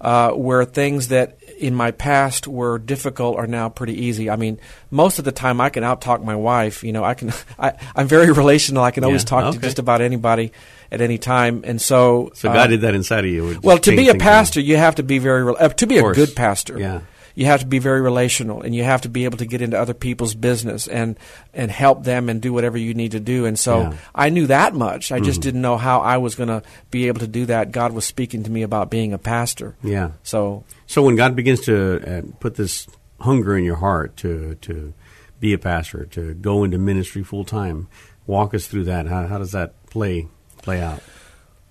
Uh, 0.00 0.30
where 0.30 0.64
things 0.64 1.08
that 1.08 1.36
in 1.58 1.74
my 1.74 1.90
past 1.90 2.46
were 2.48 2.78
difficult 2.78 3.36
are 3.36 3.46
now 3.46 3.68
pretty 3.68 3.92
easy. 4.06 4.30
I 4.30 4.36
mean, 4.36 4.58
most 4.90 5.18
of 5.18 5.26
the 5.26 5.32
time 5.32 5.60
I 5.60 5.68
can 5.68 5.82
outtalk 5.84 6.24
my 6.24 6.34
wife. 6.36 6.82
You 6.82 6.92
know, 6.92 7.04
I 7.04 7.12
can. 7.12 7.32
I, 7.58 7.74
I'm 7.94 8.08
very 8.08 8.32
relational. 8.32 8.82
I 8.82 8.92
can 8.92 9.04
always 9.04 9.22
Yeah, 9.24 9.26
talk 9.28 9.44
okay. 9.44 9.58
to 9.58 9.62
just 9.62 9.78
about 9.78 10.00
anybody 10.00 10.52
at 10.90 11.00
any 11.00 11.18
time. 11.18 11.62
And 11.64 11.80
so, 11.80 12.30
so 12.34 12.50
uh, 12.50 12.54
God 12.54 12.68
did 12.68 12.80
that 12.82 12.94
inside 12.94 13.24
of 13.24 13.30
you. 13.30 13.60
Well, 13.62 13.78
to 13.78 13.96
be 13.96 14.08
a 14.08 14.14
pastor, 14.14 14.60
you 14.60 14.76
have 14.76 14.96
to 14.96 15.02
be 15.02 15.18
very 15.18 15.54
uh, 15.54 15.68
to 15.68 15.86
be 15.86 15.98
a 15.98 16.12
good 16.12 16.34
pastor. 16.34 16.78
Yeah. 16.78 17.00
You 17.36 17.46
have 17.46 17.60
to 17.60 17.66
be 17.66 17.78
very 17.78 18.00
relational, 18.00 18.60
and 18.60 18.74
you 18.74 18.82
have 18.82 19.02
to 19.02 19.08
be 19.08 19.24
able 19.24 19.38
to 19.38 19.46
get 19.46 19.62
into 19.62 19.78
other 19.78 19.94
people's 19.94 20.34
business 20.34 20.88
and 20.88 21.16
and 21.54 21.70
help 21.70 22.02
them 22.02 22.28
and 22.28 22.42
do 22.42 22.52
whatever 22.52 22.76
you 22.76 22.92
need 22.92 23.12
to 23.12 23.20
do. 23.20 23.46
And 23.46 23.58
so 23.58 23.78
Yeah. 23.78 23.86
Mm-hmm. 23.86 23.98
I 24.14 24.28
knew 24.30 24.46
that 24.48 24.74
much. 24.74 25.12
I 25.12 25.20
just 25.20 25.40
didn't 25.40 25.62
know 25.62 25.76
how 25.76 26.00
I 26.00 26.18
was 26.18 26.34
going 26.34 26.48
to 26.48 26.62
be 26.90 27.06
able 27.06 27.20
to 27.20 27.28
do 27.28 27.46
that. 27.46 27.70
God 27.70 27.92
was 27.92 28.04
speaking 28.04 28.42
to 28.42 28.50
me 28.50 28.62
about 28.62 28.90
being 28.90 29.12
a 29.12 29.18
pastor. 29.18 29.76
Yeah. 29.82 30.10
So 30.22 30.64
So 30.86 31.02
when 31.02 31.14
God 31.14 31.36
begins 31.36 31.60
to 31.62 32.02
uh, 32.04 32.22
put 32.40 32.56
this 32.56 32.88
hunger 33.20 33.56
in 33.56 33.64
your 33.64 33.76
heart 33.76 34.16
to 34.18 34.56
to 34.62 34.92
be 35.38 35.52
a 35.52 35.58
pastor, 35.58 36.04
to 36.06 36.34
go 36.34 36.64
into 36.64 36.78
ministry 36.78 37.22
full 37.22 37.44
time, 37.44 37.86
walk 38.26 38.54
us 38.54 38.66
through 38.66 38.84
that. 38.84 39.06
How, 39.06 39.26
how 39.26 39.38
does 39.38 39.52
that 39.52 39.86
play 39.86 40.28
play 40.62 40.80
out? 40.80 41.02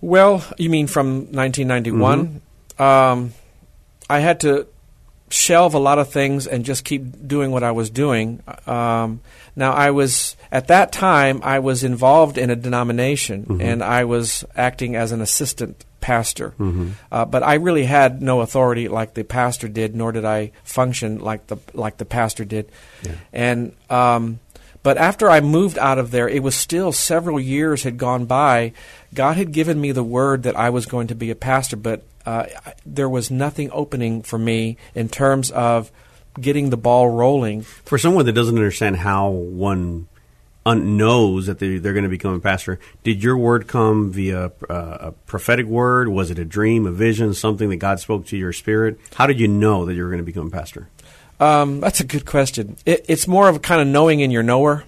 Well, 0.02 0.44
you 0.58 0.70
mean 0.70 0.88
from 0.88 1.32
1991? 1.32 2.42
Um, 2.80 3.34
I 4.10 4.20
had 4.20 4.40
to 4.42 4.68
shelve 5.30 5.76
a 5.76 5.80
lot 5.80 6.00
of 6.00 6.10
things 6.12 6.48
and 6.48 6.66
just 6.66 6.84
keep 6.84 7.28
doing 7.28 7.52
what 7.52 7.64
I 7.64 7.72
was 7.72 7.90
doing. 7.90 8.42
Um, 8.66 9.22
now, 9.56 9.74
I 9.74 9.92
was 9.92 10.36
at 10.52 10.68
that 10.68 10.92
time 10.92 11.42
I 11.44 11.60
was 11.60 11.84
involved 11.84 12.38
in 12.38 12.50
a 12.50 12.56
denomination 12.56 13.46
and 13.62 13.84
I 13.84 14.06
was 14.06 14.44
acting 14.56 14.96
as 14.96 15.12
an 15.12 15.22
assistant 15.22 15.86
pastor, 16.02 16.54
uh, 17.12 17.26
but 17.26 17.44
I 17.44 17.56
really 17.56 17.84
had 17.86 18.22
no 18.22 18.40
authority 18.42 18.88
like 18.88 19.14
the 19.14 19.24
pastor 19.24 19.68
did, 19.68 19.96
nor 19.96 20.12
did 20.12 20.26
I 20.26 20.52
function 20.64 21.20
like 21.20 21.46
the 21.48 21.58
like 21.74 21.98
the 21.98 22.06
pastor 22.06 22.46
did, 22.46 22.72
and. 23.34 23.74
Um, 23.90 24.40
but 24.82 24.98
after 24.98 25.30
I 25.30 25.42
moved 25.42 25.78
out 25.78 25.98
of 25.98 26.12
there, 26.12 26.28
it 26.28 26.42
was 26.42 26.56
still 26.56 26.92
several 26.92 27.40
years 27.40 27.84
had 27.84 27.98
gone 27.98 28.26
by. 28.26 28.74
God 29.14 29.38
had 29.38 29.52
given 29.52 29.80
me 29.80 29.92
the 29.92 30.04
word 30.04 30.44
that 30.44 30.56
I 30.56 30.70
was 30.70 30.86
going 30.86 31.08
to 31.08 31.16
be 31.16 31.32
a 31.32 31.36
pastor, 31.36 31.76
but 31.76 32.04
uh, 32.26 32.46
there 32.86 33.10
was 33.10 33.30
nothing 33.30 33.70
opening 33.72 34.22
for 34.22 34.38
me 34.38 34.78
in 34.96 35.10
terms 35.10 35.52
of 35.52 35.92
getting 36.40 36.70
the 36.70 36.78
ball 36.78 37.10
rolling. 37.10 37.64
For 37.64 37.98
someone 37.98 38.26
that 38.26 38.34
doesn't 38.34 38.56
understand 38.56 38.98
how 38.98 39.30
one 39.30 40.08
un- 40.66 40.98
knows 40.98 41.48
that 41.48 41.60
they, 41.60 41.78
they're 41.78 41.94
going 41.94 42.04
to 42.04 42.10
become 42.10 42.34
a 42.34 42.40
pastor, 42.40 42.80
did 43.04 43.24
your 43.24 43.38
word 43.38 43.68
come 43.68 44.12
via 44.12 44.52
uh, 44.70 44.98
a 45.00 45.12
prophetic 45.12 45.66
word? 45.66 46.08
Was 46.08 46.32
it 46.32 46.40
a 46.40 46.46
dream, 46.46 46.86
a 46.86 46.92
vision, 46.92 47.34
something 47.34 47.70
that 47.70 47.78
God 47.78 48.00
spoke 48.00 48.26
to 48.28 48.38
your 48.38 48.54
spirit? 48.54 49.00
How 49.16 49.28
did 49.28 49.40
you 49.40 49.48
know 49.48 49.86
that 49.86 49.96
you 49.96 50.04
were 50.04 50.10
going 50.10 50.20
to 50.20 50.26
become 50.26 50.48
a 50.48 50.52
pastor? 50.52 50.88
Um, 51.40 51.80
that's 51.80 52.00
a 52.00 52.06
good 52.06 52.26
question. 52.26 52.78
It, 52.86 53.06
it's 53.08 53.28
more 53.28 53.48
of 53.48 53.56
a 53.56 53.60
kind 53.60 53.82
of 53.82 53.88
knowing 53.88 54.20
in 54.20 54.32
your 54.32 54.44
knower. 54.44 54.84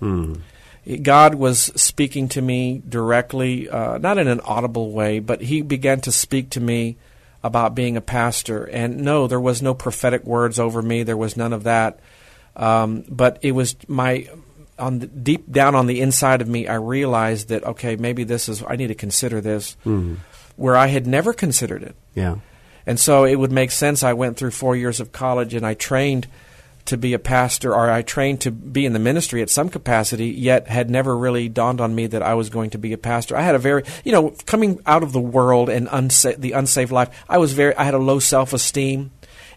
God 1.01 1.35
was 1.35 1.59
speaking 1.59 2.29
to 2.29 2.41
me 2.41 2.81
directly, 2.87 3.69
uh, 3.69 3.97
not 3.99 4.17
in 4.17 4.27
an 4.27 4.41
audible 4.41 4.91
way, 4.91 5.19
but 5.19 5.41
He 5.41 5.61
began 5.61 6.01
to 6.01 6.11
speak 6.11 6.49
to 6.51 6.59
me 6.59 6.97
about 7.43 7.75
being 7.75 7.97
a 7.97 8.01
pastor. 8.01 8.65
And 8.65 8.97
no, 8.99 9.27
there 9.27 9.39
was 9.39 9.61
no 9.61 9.73
prophetic 9.73 10.23
words 10.25 10.59
over 10.59 10.81
me. 10.81 11.03
There 11.03 11.17
was 11.17 11.37
none 11.37 11.53
of 11.53 11.63
that. 11.63 11.99
Um, 12.55 13.05
but 13.07 13.39
it 13.41 13.53
was 13.53 13.75
my 13.87 14.27
on 14.77 14.99
the, 14.99 15.07
deep 15.07 15.51
down 15.51 15.75
on 15.75 15.85
the 15.87 16.01
inside 16.01 16.41
of 16.41 16.47
me. 16.47 16.67
I 16.67 16.75
realized 16.75 17.49
that 17.49 17.63
okay, 17.63 17.95
maybe 17.95 18.23
this 18.23 18.49
is. 18.49 18.63
I 18.67 18.75
need 18.75 18.87
to 18.87 18.95
consider 18.95 19.39
this, 19.39 19.77
where 20.55 20.75
I 20.75 20.87
had 20.87 21.07
never 21.07 21.31
considered 21.31 21.83
it. 21.83 21.95
Yeah. 22.15 22.37
And 22.85 22.99
so 22.99 23.25
it 23.25 23.35
would 23.35 23.51
make 23.51 23.71
sense. 23.71 24.03
I 24.03 24.13
went 24.13 24.37
through 24.37 24.51
four 24.51 24.75
years 24.75 24.99
of 24.99 25.11
college 25.11 25.53
and 25.53 25.65
I 25.65 25.73
trained 25.73 26.27
to 26.85 26.97
be 26.97 27.13
a 27.13 27.19
pastor, 27.19 27.73
or 27.73 27.89
I 27.89 28.01
trained 28.01 28.41
to 28.41 28.51
be 28.51 28.85
in 28.85 28.93
the 28.93 28.99
ministry 28.99 29.41
at 29.41 29.49
some 29.49 29.69
capacity, 29.69 30.29
yet 30.29 30.67
had 30.67 30.89
never 30.89 31.15
really 31.15 31.47
dawned 31.47 31.79
on 31.79 31.93
me 31.93 32.07
that 32.07 32.23
I 32.23 32.33
was 32.33 32.49
going 32.49 32.71
to 32.71 32.77
be 32.77 32.91
a 32.91 32.97
pastor. 32.97 33.37
I 33.37 33.41
had 33.41 33.55
a 33.55 33.59
very, 33.59 33.83
you 34.03 34.11
know, 34.11 34.33
coming 34.45 34.79
out 34.85 35.03
of 35.03 35.13
the 35.13 35.19
world 35.19 35.69
and 35.69 35.87
unsa- 35.87 36.37
the 36.37 36.53
unsaved 36.53 36.91
life, 36.91 37.23
I 37.29 37.37
was 37.37 37.53
very, 37.53 37.75
I 37.75 37.83
had 37.83 37.93
a 37.93 37.99
low 37.99 38.19
self 38.19 38.51
esteem, 38.53 39.11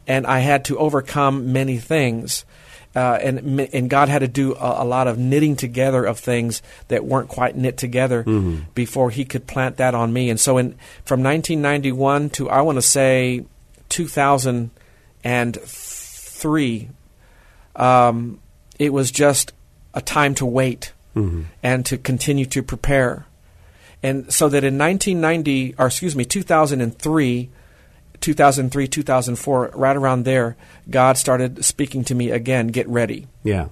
and 0.07 0.27
I 0.27 0.41
had 0.41 0.67
to 0.67 0.79
overcome 0.79 1.53
many 1.53 1.79
things. 1.79 2.45
Uh, 2.95 3.19
and 3.21 3.61
and 3.61 3.91
God 3.91 4.09
had 4.09 4.21
to 4.21 4.29
do 4.29 4.55
a, 4.55 4.85
a, 4.85 4.87
lot 4.87 5.09
of 5.09 5.19
knitting 5.19 5.57
together 5.57 6.05
of 6.05 6.21
things 6.21 6.63
that 6.89 7.05
weren't 7.05 7.29
quite 7.29 7.57
knit 7.57 7.77
together 7.77 8.23
mm-hmm. 8.23 8.61
before 8.75 9.11
He 9.11 9.25
could 9.25 9.49
plant 9.49 9.79
that 9.79 9.97
on 9.97 10.13
me. 10.13 10.31
And 10.31 10.39
so, 10.39 10.59
in 10.59 10.77
from 11.05 11.21
1991 11.23 12.31
to 12.31 12.49
I 12.49 12.61
want 12.61 12.77
to 12.77 12.83
say 12.83 13.45
2003, 13.89 16.89
um, 17.75 18.41
it 18.79 18.93
was 18.93 19.11
just 19.11 19.53
a 19.93 20.01
time 20.01 20.37
to 20.37 20.47
wait 20.47 20.93
mm-hmm. 21.17 21.43
and 21.63 21.87
to 21.87 21.99
continue 21.99 22.47
to 22.47 22.63
prepare. 22.63 23.27
And 24.03 24.33
so 24.33 24.49
that 24.51 24.65
in 24.65 24.77
1990, 24.77 25.77
or 25.79 25.87
excuse 25.87 26.15
me, 26.15 26.25
2003, 26.25 27.51
2003, 28.25 28.89
2004, 28.89 29.73
right 29.75 29.97
around 29.97 30.25
there, 30.25 30.57
God 30.89 31.19
started 31.19 31.63
speaking 31.63 32.05
to 32.05 32.15
me 32.15 32.31
again. 32.31 32.69
Get 32.69 32.89
ready. 32.89 33.27
Yeah. 33.43 33.69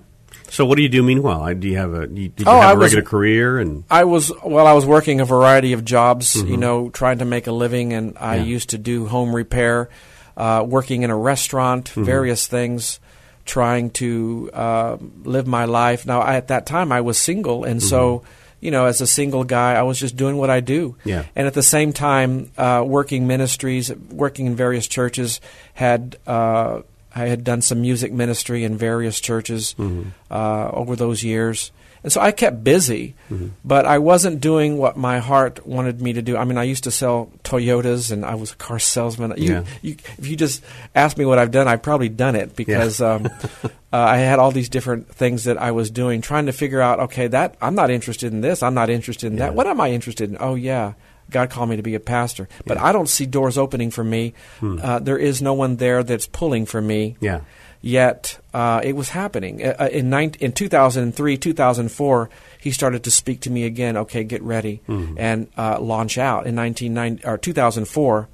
So 0.50 0.66
what 0.66 0.76
do 0.76 0.82
you 0.82 0.90
do 0.90 1.02
meanwhile? 1.02 1.54
Do 1.54 1.66
you 1.66 1.78
have 1.78 1.94
a 1.94 2.06
did 2.06 2.40
you 2.40 2.44
oh, 2.46 2.60
have 2.60 2.76
a 2.76 2.80
regular 2.80 3.02
career 3.02 3.58
and 3.58 3.84
I 3.90 4.04
was 4.04 4.30
well 4.44 4.66
I 4.66 4.74
was 4.74 4.84
working 4.84 5.20
a 5.20 5.24
variety 5.24 5.72
of 5.72 5.82
jobs, 5.82 6.36
mm-hmm. 6.36 6.48
you 6.48 6.56
know, 6.58 6.90
trying 6.90 7.18
to 7.18 7.24
make 7.24 7.46
a 7.46 7.52
living 7.52 7.94
and 7.94 8.18
I 8.18 8.36
yeah. 8.36 8.42
used 8.44 8.70
to 8.70 8.78
do 8.78 9.06
home 9.06 9.34
repair, 9.34 9.88
uh, 10.36 10.62
working 10.66 11.02
in 11.02 11.10
a 11.10 11.16
restaurant, 11.16 11.86
mm-hmm. 11.86 12.04
various 12.04 12.46
things 12.46 13.00
trying 13.46 13.90
to 13.90 14.50
uh, 14.52 14.98
live 15.24 15.46
my 15.46 15.64
life. 15.64 16.06
Now, 16.06 16.20
I, 16.20 16.36
at 16.36 16.48
that 16.48 16.66
time, 16.66 16.92
I 16.92 17.00
was 17.00 17.18
single, 17.18 17.64
and 17.64 17.80
mm-hmm. 17.80 17.88
so 17.88 18.22
you 18.62 18.70
know, 18.70 18.86
as 18.86 19.00
a 19.00 19.08
single 19.08 19.42
guy, 19.42 19.74
I 19.74 19.82
was 19.82 19.98
just 19.98 20.16
doing 20.16 20.36
what 20.36 20.48
I 20.48 20.60
do. 20.60 20.96
Yeah. 21.04 21.26
And 21.34 21.48
at 21.48 21.52
the 21.52 21.64
same 21.64 21.92
time, 21.92 22.52
uh, 22.56 22.84
working 22.86 23.26
ministries, 23.26 23.92
working 23.94 24.46
in 24.46 24.54
various 24.54 24.86
churches, 24.86 25.40
had 25.74 26.16
uh, 26.28 26.82
I 27.14 27.26
had 27.26 27.44
done 27.44 27.62
some 27.62 27.80
music 27.80 28.12
ministry 28.12 28.64
in 28.64 28.76
various 28.76 29.20
churches 29.20 29.74
mm-hmm. 29.78 30.10
uh, 30.30 30.70
over 30.70 30.96
those 30.96 31.22
years. 31.22 31.72
And 32.02 32.12
so 32.12 32.20
I 32.20 32.32
kept 32.32 32.64
busy, 32.64 33.14
mm-hmm. 33.30 33.48
but 33.64 33.86
I 33.86 33.98
wasn't 33.98 34.40
doing 34.40 34.76
what 34.76 34.96
my 34.96 35.20
heart 35.20 35.64
wanted 35.64 36.02
me 36.02 36.14
to 36.14 36.22
do. 36.22 36.36
I 36.36 36.44
mean, 36.44 36.58
I 36.58 36.64
used 36.64 36.84
to 36.84 36.90
sell 36.90 37.30
Toyotas, 37.44 38.10
and 38.10 38.24
I 38.24 38.34
was 38.34 38.52
a 38.52 38.56
car 38.56 38.80
salesman. 38.80 39.34
You, 39.36 39.52
yeah. 39.52 39.64
you, 39.82 39.96
if 40.18 40.26
you 40.26 40.34
just 40.34 40.64
ask 40.96 41.16
me 41.16 41.24
what 41.24 41.38
I've 41.38 41.52
done, 41.52 41.68
I've 41.68 41.82
probably 41.82 42.08
done 42.08 42.34
it 42.34 42.56
because 42.56 43.00
yeah. 43.00 43.14
um, 43.14 43.26
uh, 43.64 43.68
I 43.92 44.16
had 44.16 44.40
all 44.40 44.50
these 44.50 44.68
different 44.68 45.14
things 45.14 45.44
that 45.44 45.58
I 45.58 45.70
was 45.70 45.92
doing, 45.92 46.22
trying 46.22 46.46
to 46.46 46.52
figure 46.52 46.80
out. 46.80 46.98
Okay, 47.00 47.28
that 47.28 47.56
I'm 47.60 47.76
not 47.76 47.90
interested 47.90 48.32
in 48.32 48.40
this. 48.40 48.64
I'm 48.64 48.74
not 48.74 48.90
interested 48.90 49.30
in 49.30 49.38
yeah. 49.38 49.46
that. 49.46 49.54
What 49.54 49.68
am 49.68 49.80
I 49.80 49.92
interested 49.92 50.28
in? 50.28 50.38
Oh 50.40 50.56
yeah. 50.56 50.94
God 51.32 51.50
called 51.50 51.70
me 51.70 51.76
to 51.76 51.82
be 51.82 51.94
a 51.94 52.00
pastor, 52.00 52.48
but 52.66 52.78
I 52.78 52.92
don't 52.92 53.08
see 53.08 53.26
doors 53.26 53.58
opening 53.58 53.90
for 53.90 54.04
me. 54.04 54.34
Hmm. 54.60 54.78
Uh, 54.82 54.98
there 54.98 55.18
is 55.18 55.42
no 55.42 55.54
one 55.54 55.76
there 55.76 56.02
that's 56.02 56.26
pulling 56.26 56.66
for 56.66 56.80
me. 56.80 57.16
Yeah 57.20 57.40
yet 57.82 58.38
uh, 58.54 58.80
it 58.82 58.94
was 58.94 59.10
happening. 59.10 59.62
Uh, 59.62 59.74
uh 59.78 59.88
in, 59.92 60.08
19, 60.08 60.40
in 60.40 60.52
2003, 60.52 61.36
2004, 61.36 62.30
he 62.60 62.70
started 62.70 63.02
to 63.04 63.10
speak 63.10 63.40
to 63.40 63.50
me 63.50 63.64
again. 63.64 63.96
Okay, 63.96 64.24
get 64.24 64.42
ready 64.42 64.80
mm-hmm. 64.88 65.16
and 65.18 65.48
uh, 65.58 65.78
launch 65.80 66.16
out 66.16 66.46
in 66.46 66.56
1990 66.56 67.26
or 67.26 67.36
2004. 67.36 68.28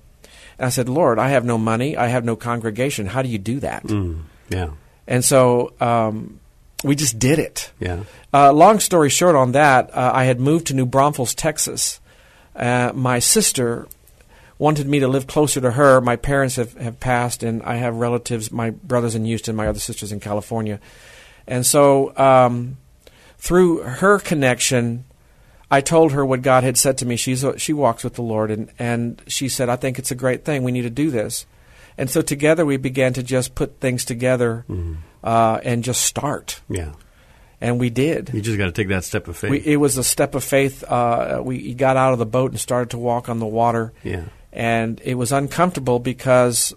And 0.59 0.67
I 0.67 0.69
said, 0.69 0.89
Lord, 0.89 1.19
I 1.19 1.31
have 1.31 1.45
no 1.45 1.59
money, 1.59 1.97
I 1.97 2.09
have 2.09 2.25
no 2.25 2.37
congregation. 2.37 3.07
How 3.07 3.23
do 3.23 3.29
you 3.29 3.39
do 3.39 3.61
that? 3.61 3.85
Mm, 3.85 4.23
yeah. 4.51 4.71
And 5.07 5.25
so 5.25 5.73
um, 5.81 6.41
we 6.85 6.95
just 6.95 7.19
did 7.19 7.39
it. 7.39 7.73
Yeah. 7.81 8.05
Uh, 8.33 8.53
long 8.53 8.79
story 8.79 9.09
short, 9.09 9.35
on 9.35 9.53
that, 9.53 9.95
uh, 9.95 10.13
I 10.15 10.25
had 10.25 10.39
moved 10.39 10.67
to 10.67 10.75
New 10.75 10.87
Braunfels, 10.87 11.35
Texas. 11.35 12.01
My 12.95 13.19
sister 13.19 13.87
wanted 14.59 14.89
me 14.89 14.99
to 15.01 15.09
live 15.09 15.27
closer 15.27 15.61
to 15.61 15.71
her. 15.73 16.01
My 16.01 16.17
parents 16.17 16.57
have, 16.57 16.75
have 16.75 16.99
passed, 17.01 17.43
and 17.43 17.63
I 17.63 17.77
have 17.77 17.97
relatives, 17.97 18.51
my 18.51 18.71
brothers 18.71 19.15
in 19.15 19.25
Houston, 19.25 19.55
my 19.57 19.69
other 19.69 19.79
sisters 19.79 20.13
in 20.13 20.21
California. 20.21 20.81
And 21.47 21.65
so, 21.65 22.17
um, 22.17 22.77
through 23.39 23.83
her 23.83 24.19
connection, 24.19 25.05
I 25.71 25.81
told 25.81 26.13
her 26.13 26.25
what 26.25 26.43
God 26.43 26.65
had 26.65 26.77
said 26.77 26.99
to 26.99 27.07
me. 27.07 27.17
She's 27.17 27.45
a, 27.45 27.59
she 27.59 27.73
walks 27.73 28.03
with 28.03 28.15
the 28.15 28.23
Lord, 28.23 28.51
and, 28.51 28.71
and 28.79 29.23
she 29.29 29.49
said, 29.49 29.69
I 29.69 29.77
think 29.77 29.99
it's 29.99 30.11
a 30.11 30.17
great 30.17 30.45
thing. 30.45 30.65
We 30.65 30.73
need 30.73 30.83
to 30.83 30.91
do 30.91 31.11
this. 31.11 31.47
And 31.97 32.11
so 32.11 32.23
together 32.23 32.65
we 32.65 32.77
began 32.77 33.13
to 33.15 33.23
just 33.23 33.55
put 33.55 33.81
things 33.81 34.05
together 34.05 34.65
mm-hmm. 34.69 34.95
uh, 35.23 35.61
and 35.63 35.83
just 35.85 36.03
start. 36.03 36.61
Yeah. 36.69 36.93
And 37.61 37.81
we 37.81 37.91
did. 37.91 38.31
You 38.33 38.41
just 38.41 38.57
got 38.57 38.67
to 38.67 38.73
take 38.73 38.89
that 38.89 39.03
step 39.05 39.27
of 39.27 39.37
faith. 39.37 39.51
We, 39.51 39.59
it 39.59 39.77
was 39.77 39.97
a 39.97 40.05
step 40.05 40.37
of 40.37 40.45
faith. 40.45 40.85
Uh, 40.85 41.41
we 41.43 41.75
got 41.75 41.97
out 41.97 42.13
of 42.13 42.21
the 42.21 42.27
boat 42.27 42.53
and 42.53 42.61
started 42.61 42.91
to 42.91 42.99
walk 42.99 43.29
on 43.29 43.41
the 43.41 43.47
water. 43.47 43.93
Yeah 44.05 44.25
and 44.53 45.01
it 45.05 45.15
was 45.15 45.33
uncomfortable 45.33 45.99
because 45.99 46.75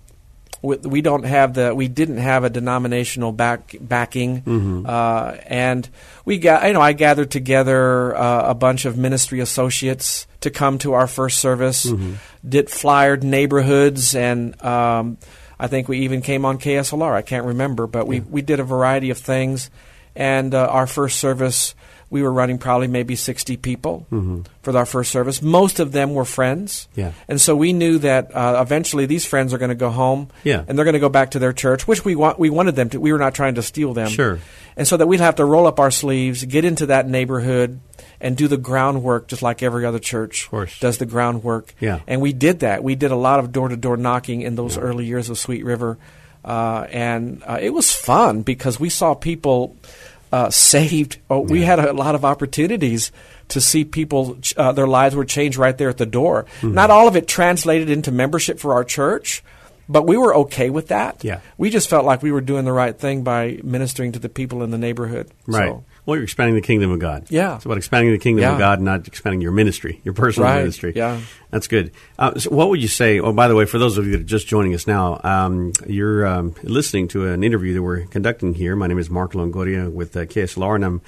we 0.61 1.01
don't 1.01 1.23
have 1.23 1.55
the 1.55 1.73
we 1.73 1.88
didn't 1.88 2.17
have 2.17 2.43
a 2.43 2.50
denominational 2.50 3.31
back 3.31 3.75
backing 3.81 4.43
mm-hmm. 4.43 4.85
uh, 4.85 5.35
and 5.47 5.89
we 6.23 6.38
got 6.38 6.67
you 6.67 6.73
know 6.73 6.81
I 6.81 6.93
gathered 6.93 7.31
together 7.31 8.15
uh, 8.15 8.50
a 8.50 8.53
bunch 8.53 8.85
of 8.85 8.97
ministry 8.97 9.39
associates 9.39 10.27
to 10.41 10.51
come 10.51 10.77
to 10.79 10.93
our 10.93 11.07
first 11.07 11.39
service 11.39 11.88
mm-hmm. 11.88 12.13
did 12.47 12.69
flyered 12.69 13.23
neighborhoods 13.23 14.15
and 14.15 14.61
um, 14.63 15.17
I 15.59 15.67
think 15.67 15.88
we 15.88 16.00
even 16.00 16.21
came 16.21 16.45
on 16.45 16.59
KSLR 16.59 17.13
I 17.13 17.23
can't 17.23 17.47
remember 17.47 17.88
but 17.88 18.05
we, 18.05 18.17
yeah. 18.17 18.23
we 18.29 18.43
did 18.43 18.59
a 18.59 18.63
variety 18.63 19.09
of 19.09 19.17
things 19.17 19.71
and 20.15 20.53
uh, 20.53 20.67
our 20.67 20.87
first 20.87 21.19
service 21.19 21.75
we 22.11 22.21
were 22.21 22.31
running 22.31 22.57
probably 22.57 22.87
maybe 22.87 23.15
60 23.15 23.55
people 23.57 24.05
mm-hmm. 24.11 24.41
for 24.63 24.77
our 24.77 24.85
first 24.85 25.11
service. 25.11 25.41
Most 25.41 25.79
of 25.79 25.93
them 25.93 26.13
were 26.13 26.25
friends. 26.25 26.89
Yeah. 26.93 27.13
And 27.29 27.39
so 27.39 27.55
we 27.55 27.71
knew 27.71 27.99
that 27.99 28.35
uh, 28.35 28.59
eventually 28.61 29.05
these 29.05 29.25
friends 29.25 29.53
are 29.53 29.57
going 29.57 29.69
to 29.69 29.75
go 29.75 29.89
home 29.89 30.27
yeah. 30.43 30.65
and 30.67 30.77
they're 30.77 30.83
going 30.83 30.93
to 30.93 30.99
go 30.99 31.07
back 31.07 31.31
to 31.31 31.39
their 31.39 31.53
church, 31.53 31.87
which 31.87 32.03
we 32.03 32.17
want, 32.17 32.37
we 32.37 32.49
wanted 32.49 32.75
them 32.75 32.89
to. 32.89 32.99
We 32.99 33.13
were 33.13 33.17
not 33.17 33.33
trying 33.33 33.55
to 33.55 33.63
steal 33.63 33.93
them. 33.93 34.09
Sure. 34.09 34.39
And 34.75 34.85
so 34.85 34.97
that 34.97 35.07
we'd 35.07 35.21
have 35.21 35.35
to 35.35 35.45
roll 35.45 35.67
up 35.67 35.79
our 35.79 35.89
sleeves, 35.89 36.43
get 36.43 36.65
into 36.65 36.87
that 36.87 37.07
neighborhood, 37.07 37.79
and 38.19 38.35
do 38.35 38.49
the 38.49 38.57
groundwork 38.57 39.29
just 39.29 39.41
like 39.41 39.63
every 39.63 39.85
other 39.85 39.99
church 39.99 40.49
does 40.81 40.97
the 40.97 41.05
groundwork. 41.05 41.73
Yeah. 41.79 42.01
And 42.07 42.19
we 42.19 42.33
did 42.33 42.59
that. 42.59 42.83
We 42.83 42.95
did 42.95 43.11
a 43.11 43.15
lot 43.15 43.39
of 43.39 43.53
door 43.53 43.69
to 43.69 43.77
door 43.77 43.95
knocking 43.95 44.41
in 44.41 44.55
those 44.55 44.75
yeah. 44.75 44.83
early 44.83 45.05
years 45.05 45.29
of 45.29 45.37
Sweet 45.37 45.63
River. 45.63 45.97
Uh, 46.43 46.88
and 46.89 47.43
uh, 47.45 47.60
it 47.62 47.71
was 47.71 47.93
fun 47.93 48.41
because 48.41 48.79
we 48.79 48.89
saw 48.89 49.13
people 49.13 49.75
uh, 50.31 50.50
saved. 50.50 51.17
Oh, 51.29 51.45
yeah. 51.45 51.51
We 51.51 51.62
had 51.62 51.79
a 51.79 51.93
lot 51.93 52.15
of 52.15 52.25
opportunities 52.25 53.12
to 53.50 53.62
see 53.62 53.83
people, 53.83 54.38
uh, 54.55 54.71
their 54.71 54.88
lives 54.88 55.13
were 55.13 55.25
changed 55.25 55.57
right 55.57 55.77
there 55.77 55.89
at 55.89 55.98
the 55.98 56.05
door. 56.05 56.45
Mm-hmm. 56.62 56.74
Not 56.74 56.89
all 56.89 57.07
of 57.07 57.15
it 57.15 57.27
translated 57.27 57.89
into 57.89 58.12
membership 58.12 58.60
for 58.60 58.74
our 58.74 58.83
church, 58.83 59.43
but 59.89 60.07
we 60.07 60.15
were 60.15 60.33
okay 60.36 60.69
with 60.69 60.88
that. 60.88 61.24
Yeah. 61.24 61.41
We 61.57 61.69
just 61.69 61.89
felt 61.89 62.05
like 62.05 62.24
we 62.24 62.31
were 62.31 62.41
doing 62.41 62.63
the 62.63 62.71
right 62.71 62.98
thing 62.98 63.24
by 63.24 63.60
ministering 63.63 64.13
to 64.13 64.19
the 64.19 64.29
people 64.29 64.63
in 64.63 64.71
the 64.71 64.77
neighborhood. 64.77 65.29
Right. 65.45 65.67
So, 65.67 65.83
well, 66.05 66.15
you're 66.15 66.24
expanding 66.24 66.55
the 66.55 66.62
kingdom 66.62 66.91
of 66.91 67.00
God. 67.00 67.27
Yeah. 67.29 67.55
It's 67.55 67.65
about 67.65 67.77
expanding 67.77 68.12
the 68.12 68.20
kingdom 68.20 68.43
yeah. 68.43 68.53
of 68.53 68.60
God, 68.60 68.81
not 68.81 69.08
expanding 69.08 69.41
your 69.41 69.51
ministry, 69.51 70.01
your 70.03 70.13
personal 70.13 70.50
right. 70.50 70.60
ministry. 70.60 70.93
Yeah. 70.96 71.22
That's 71.51 71.67
good. 71.67 71.91
Uh, 72.17 72.38
so 72.39 72.50
what 72.50 72.70
would 72.70 72.81
you 72.81 72.88
say? 72.88 73.20
Oh, 73.20 73.34
by 73.34 73.48
the 73.48 73.55
way, 73.55 73.65
for 73.65 73.77
those 73.77 73.98
of 73.98 74.05
you 74.05 74.13
that 74.13 74.22
are 74.22 74.24
just 74.24 74.48
joining 74.48 74.74
us 74.74 74.88
now, 74.88 75.22
um, 75.24 75.74
you're 75.86 76.25
um, 76.25 76.55
listening 76.63 77.08
to 77.10 77.27
an 77.27 77.43
interview 77.43 77.74
that 77.75 77.84
we're 77.84 78.05
conducting 78.08 78.53
here. 78.53 78.75
My 78.75 78.88
name 78.88 79.00
is 79.00 79.10
Mark 79.10 79.34
Longoria 79.34 79.91
with 79.91 80.17
uh, 80.17 80.25
KSLR, 80.25 80.75
and 80.75 80.86
I'm 80.86 81.01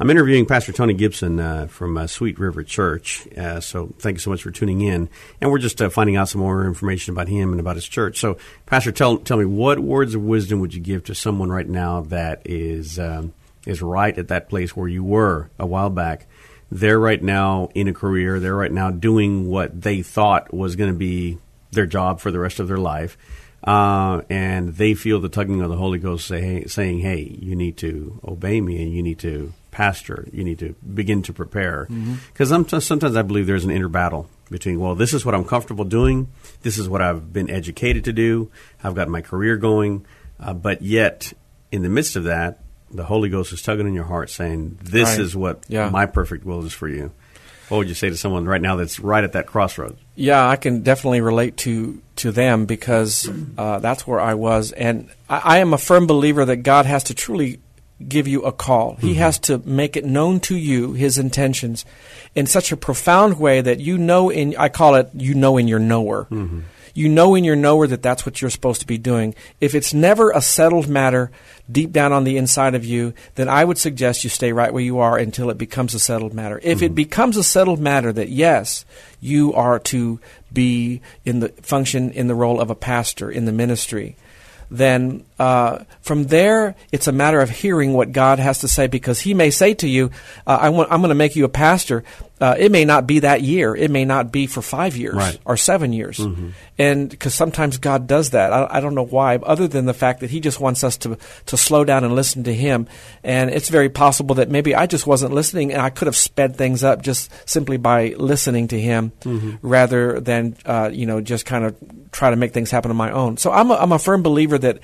I'm 0.00 0.08
interviewing 0.08 0.46
Pastor 0.46 0.72
Tony 0.72 0.94
Gibson 0.94 1.38
uh, 1.38 1.66
from 1.66 1.98
uh, 1.98 2.06
Sweet 2.06 2.38
River 2.38 2.62
Church. 2.62 3.28
Uh, 3.36 3.60
so 3.60 3.92
thank 3.98 4.14
you 4.14 4.20
so 4.20 4.30
much 4.30 4.42
for 4.42 4.50
tuning 4.50 4.80
in. 4.80 5.10
And 5.42 5.50
we're 5.50 5.58
just 5.58 5.82
uh, 5.82 5.90
finding 5.90 6.16
out 6.16 6.30
some 6.30 6.40
more 6.40 6.64
information 6.64 7.12
about 7.12 7.28
him 7.28 7.50
and 7.50 7.60
about 7.60 7.76
his 7.76 7.86
church. 7.86 8.18
So, 8.18 8.38
Pastor, 8.64 8.92
tell 8.92 9.18
tell 9.18 9.36
me 9.36 9.44
what 9.44 9.78
words 9.78 10.14
of 10.14 10.22
wisdom 10.22 10.60
would 10.60 10.72
you 10.72 10.80
give 10.80 11.04
to 11.04 11.14
someone 11.14 11.50
right 11.50 11.68
now 11.68 12.00
that 12.00 12.40
is 12.46 12.98
um, 12.98 13.34
is 13.66 13.82
right 13.82 14.16
at 14.16 14.28
that 14.28 14.48
place 14.48 14.76
where 14.76 14.88
you 14.88 15.04
were 15.04 15.50
a 15.58 15.66
while 15.66 15.90
back. 15.90 16.26
They're 16.70 16.98
right 16.98 17.22
now 17.22 17.68
in 17.74 17.88
a 17.88 17.92
career. 17.92 18.38
They're 18.38 18.54
right 18.54 18.72
now 18.72 18.90
doing 18.90 19.48
what 19.48 19.80
they 19.80 20.02
thought 20.02 20.54
was 20.54 20.76
going 20.76 20.92
to 20.92 20.98
be 20.98 21.38
their 21.72 21.86
job 21.86 22.20
for 22.20 22.30
the 22.30 22.38
rest 22.38 22.60
of 22.60 22.68
their 22.68 22.78
life. 22.78 23.16
Uh, 23.62 24.22
and 24.30 24.74
they 24.76 24.94
feel 24.94 25.20
the 25.20 25.28
tugging 25.28 25.60
of 25.60 25.68
the 25.68 25.76
Holy 25.76 25.98
Ghost 25.98 26.26
say, 26.26 26.64
saying, 26.64 27.00
hey, 27.00 27.36
you 27.40 27.54
need 27.54 27.76
to 27.78 28.18
obey 28.26 28.60
me 28.60 28.82
and 28.82 28.92
you 28.92 29.02
need 29.02 29.18
to 29.18 29.52
pastor. 29.70 30.26
You 30.32 30.44
need 30.44 30.58
to 30.60 30.74
begin 30.94 31.22
to 31.24 31.32
prepare. 31.32 31.86
Because 31.86 32.50
mm-hmm. 32.50 32.78
sometimes 32.78 33.16
I 33.16 33.22
believe 33.22 33.46
there's 33.46 33.64
an 33.64 33.70
inner 33.70 33.88
battle 33.88 34.28
between, 34.50 34.80
well, 34.80 34.94
this 34.94 35.12
is 35.12 35.24
what 35.24 35.34
I'm 35.34 35.44
comfortable 35.44 35.84
doing. 35.84 36.28
This 36.62 36.78
is 36.78 36.88
what 36.88 37.02
I've 37.02 37.32
been 37.32 37.50
educated 37.50 38.04
to 38.04 38.12
do. 38.12 38.50
I've 38.82 38.94
got 38.94 39.08
my 39.08 39.20
career 39.20 39.56
going. 39.56 40.06
Uh, 40.38 40.54
but 40.54 40.82
yet, 40.82 41.32
in 41.70 41.82
the 41.82 41.88
midst 41.88 42.16
of 42.16 42.24
that, 42.24 42.60
the 42.90 43.04
Holy 43.04 43.28
Ghost 43.28 43.52
is 43.52 43.62
tugging 43.62 43.86
in 43.86 43.94
your 43.94 44.04
heart, 44.04 44.30
saying, 44.30 44.78
"This 44.82 45.10
right. 45.10 45.20
is 45.20 45.36
what 45.36 45.64
yeah. 45.68 45.88
my 45.90 46.06
perfect 46.06 46.44
will 46.44 46.64
is 46.64 46.72
for 46.72 46.88
you." 46.88 47.12
What 47.68 47.78
would 47.78 47.88
you 47.88 47.94
say 47.94 48.10
to 48.10 48.16
someone 48.16 48.46
right 48.46 48.60
now 48.60 48.74
that's 48.74 48.98
right 48.98 49.22
at 49.22 49.34
that 49.34 49.46
crossroads? 49.46 50.00
Yeah, 50.16 50.46
I 50.46 50.56
can 50.56 50.82
definitely 50.82 51.20
relate 51.20 51.56
to 51.58 52.02
to 52.16 52.32
them 52.32 52.66
because 52.66 53.30
uh, 53.56 53.78
that's 53.78 54.06
where 54.06 54.18
I 54.18 54.34
was, 54.34 54.72
and 54.72 55.08
I, 55.28 55.38
I 55.38 55.58
am 55.58 55.72
a 55.72 55.78
firm 55.78 56.08
believer 56.08 56.44
that 56.44 56.58
God 56.58 56.86
has 56.86 57.04
to 57.04 57.14
truly 57.14 57.60
give 58.06 58.26
you 58.26 58.42
a 58.42 58.52
call. 58.52 58.96
He 58.96 59.14
has 59.14 59.38
to 59.40 59.58
make 59.58 59.96
it 59.96 60.04
known 60.04 60.40
to 60.40 60.56
you 60.56 60.94
his 60.94 61.18
intentions 61.18 61.84
in 62.34 62.46
such 62.46 62.72
a 62.72 62.76
profound 62.76 63.38
way 63.38 63.60
that 63.60 63.78
you 63.78 63.98
know 63.98 64.30
in 64.30 64.56
I 64.56 64.68
call 64.68 64.96
it 64.96 65.10
you 65.14 65.34
know 65.34 65.56
in 65.56 65.68
your 65.68 65.78
knower. 65.78 66.26
You 66.94 67.08
know 67.08 67.34
in 67.34 67.44
your 67.44 67.56
knower 67.56 67.86
that 67.86 68.02
that's 68.02 68.24
what 68.26 68.40
you're 68.40 68.50
supposed 68.50 68.80
to 68.80 68.86
be 68.86 68.98
doing. 68.98 69.34
If 69.60 69.74
it's 69.74 69.94
never 69.94 70.30
a 70.30 70.40
settled 70.40 70.88
matter 70.88 71.30
deep 71.70 71.92
down 71.92 72.12
on 72.12 72.24
the 72.24 72.36
inside 72.36 72.74
of 72.74 72.84
you, 72.84 73.14
then 73.36 73.48
I 73.48 73.64
would 73.64 73.78
suggest 73.78 74.24
you 74.24 74.30
stay 74.30 74.52
right 74.52 74.72
where 74.72 74.82
you 74.82 74.98
are 74.98 75.16
until 75.16 75.50
it 75.50 75.58
becomes 75.58 75.94
a 75.94 75.98
settled 75.98 76.34
matter. 76.34 76.60
If 76.62 76.82
it 76.82 76.94
becomes 76.94 77.36
a 77.36 77.44
settled 77.44 77.80
matter 77.80 78.12
that 78.12 78.28
yes, 78.28 78.84
you 79.20 79.52
are 79.54 79.78
to 79.78 80.20
be 80.52 81.00
in 81.24 81.40
the 81.40 81.48
function 81.62 82.10
in 82.10 82.26
the 82.26 82.34
role 82.34 82.60
of 82.60 82.70
a 82.70 82.74
pastor 82.74 83.30
in 83.30 83.44
the 83.44 83.52
ministry, 83.52 84.16
then 84.70 85.24
uh, 85.38 85.84
from 86.00 86.24
there 86.24 86.76
it's 86.92 87.08
a 87.08 87.12
matter 87.12 87.40
of 87.40 87.50
hearing 87.50 87.92
what 87.92 88.12
God 88.12 88.38
has 88.38 88.60
to 88.60 88.68
say 88.68 88.86
because 88.86 89.20
He 89.20 89.34
may 89.34 89.50
say 89.50 89.74
to 89.74 89.88
you, 89.88 90.10
uh, 90.46 90.58
I 90.60 90.68
want, 90.70 90.92
"I'm 90.92 91.00
going 91.00 91.10
to 91.10 91.14
make 91.14 91.36
you 91.36 91.44
a 91.44 91.48
pastor." 91.48 92.04
Uh, 92.40 92.54
it 92.58 92.72
may 92.72 92.84
not 92.86 93.06
be 93.06 93.18
that 93.20 93.42
year. 93.42 93.76
It 93.76 93.90
may 93.90 94.04
not 94.06 94.32
be 94.32 94.46
for 94.46 94.62
five 94.62 94.96
years 94.96 95.14
Right. 95.14 95.38
or 95.44 95.56
seven 95.58 95.92
years, 95.92 96.18
and 96.78 97.10
because 97.10 97.34
sometimes 97.34 97.76
God 97.78 98.06
does 98.06 98.30
that. 98.30 98.52
I, 98.52 98.66
I 98.70 98.80
don't 98.80 98.94
know 98.94 99.04
why, 99.04 99.36
other 99.36 99.68
than 99.68 99.84
the 99.84 99.92
fact 99.92 100.20
that 100.20 100.30
He 100.30 100.40
just 100.40 100.58
wants 100.58 100.82
us 100.82 100.96
to 100.98 101.18
to 101.46 101.56
slow 101.58 101.84
down 101.84 102.02
and 102.02 102.14
listen 102.14 102.44
to 102.44 102.54
Him. 102.54 102.86
And 103.22 103.50
it's 103.50 103.68
very 103.68 103.90
possible 103.90 104.36
that 104.36 104.48
maybe 104.48 104.74
I 104.74 104.86
just 104.86 105.06
wasn't 105.06 105.34
listening, 105.34 105.70
and 105.72 105.82
I 105.82 105.90
could 105.90 106.06
have 106.06 106.16
sped 106.16 106.56
things 106.56 106.82
up 106.82 107.02
just 107.02 107.30
simply 107.48 107.76
by 107.76 108.14
listening 108.16 108.68
to 108.68 108.80
Him, 108.80 109.12
rather 109.60 110.18
than 110.20 110.56
uh, 110.64 110.88
you 110.92 111.04
know 111.06 111.20
just 111.20 111.44
kind 111.44 111.64
of 111.64 111.76
try 112.12 112.30
to 112.30 112.36
make 112.36 112.52
things 112.52 112.70
happen 112.70 112.90
on 112.90 112.96
my 112.96 113.10
own. 113.12 113.36
So 113.36 113.52
I'm 113.52 113.70
a, 113.70 113.74
I'm 113.74 113.92
a 113.92 113.98
firm 113.98 114.22
believer 114.22 114.58
that 114.58 114.78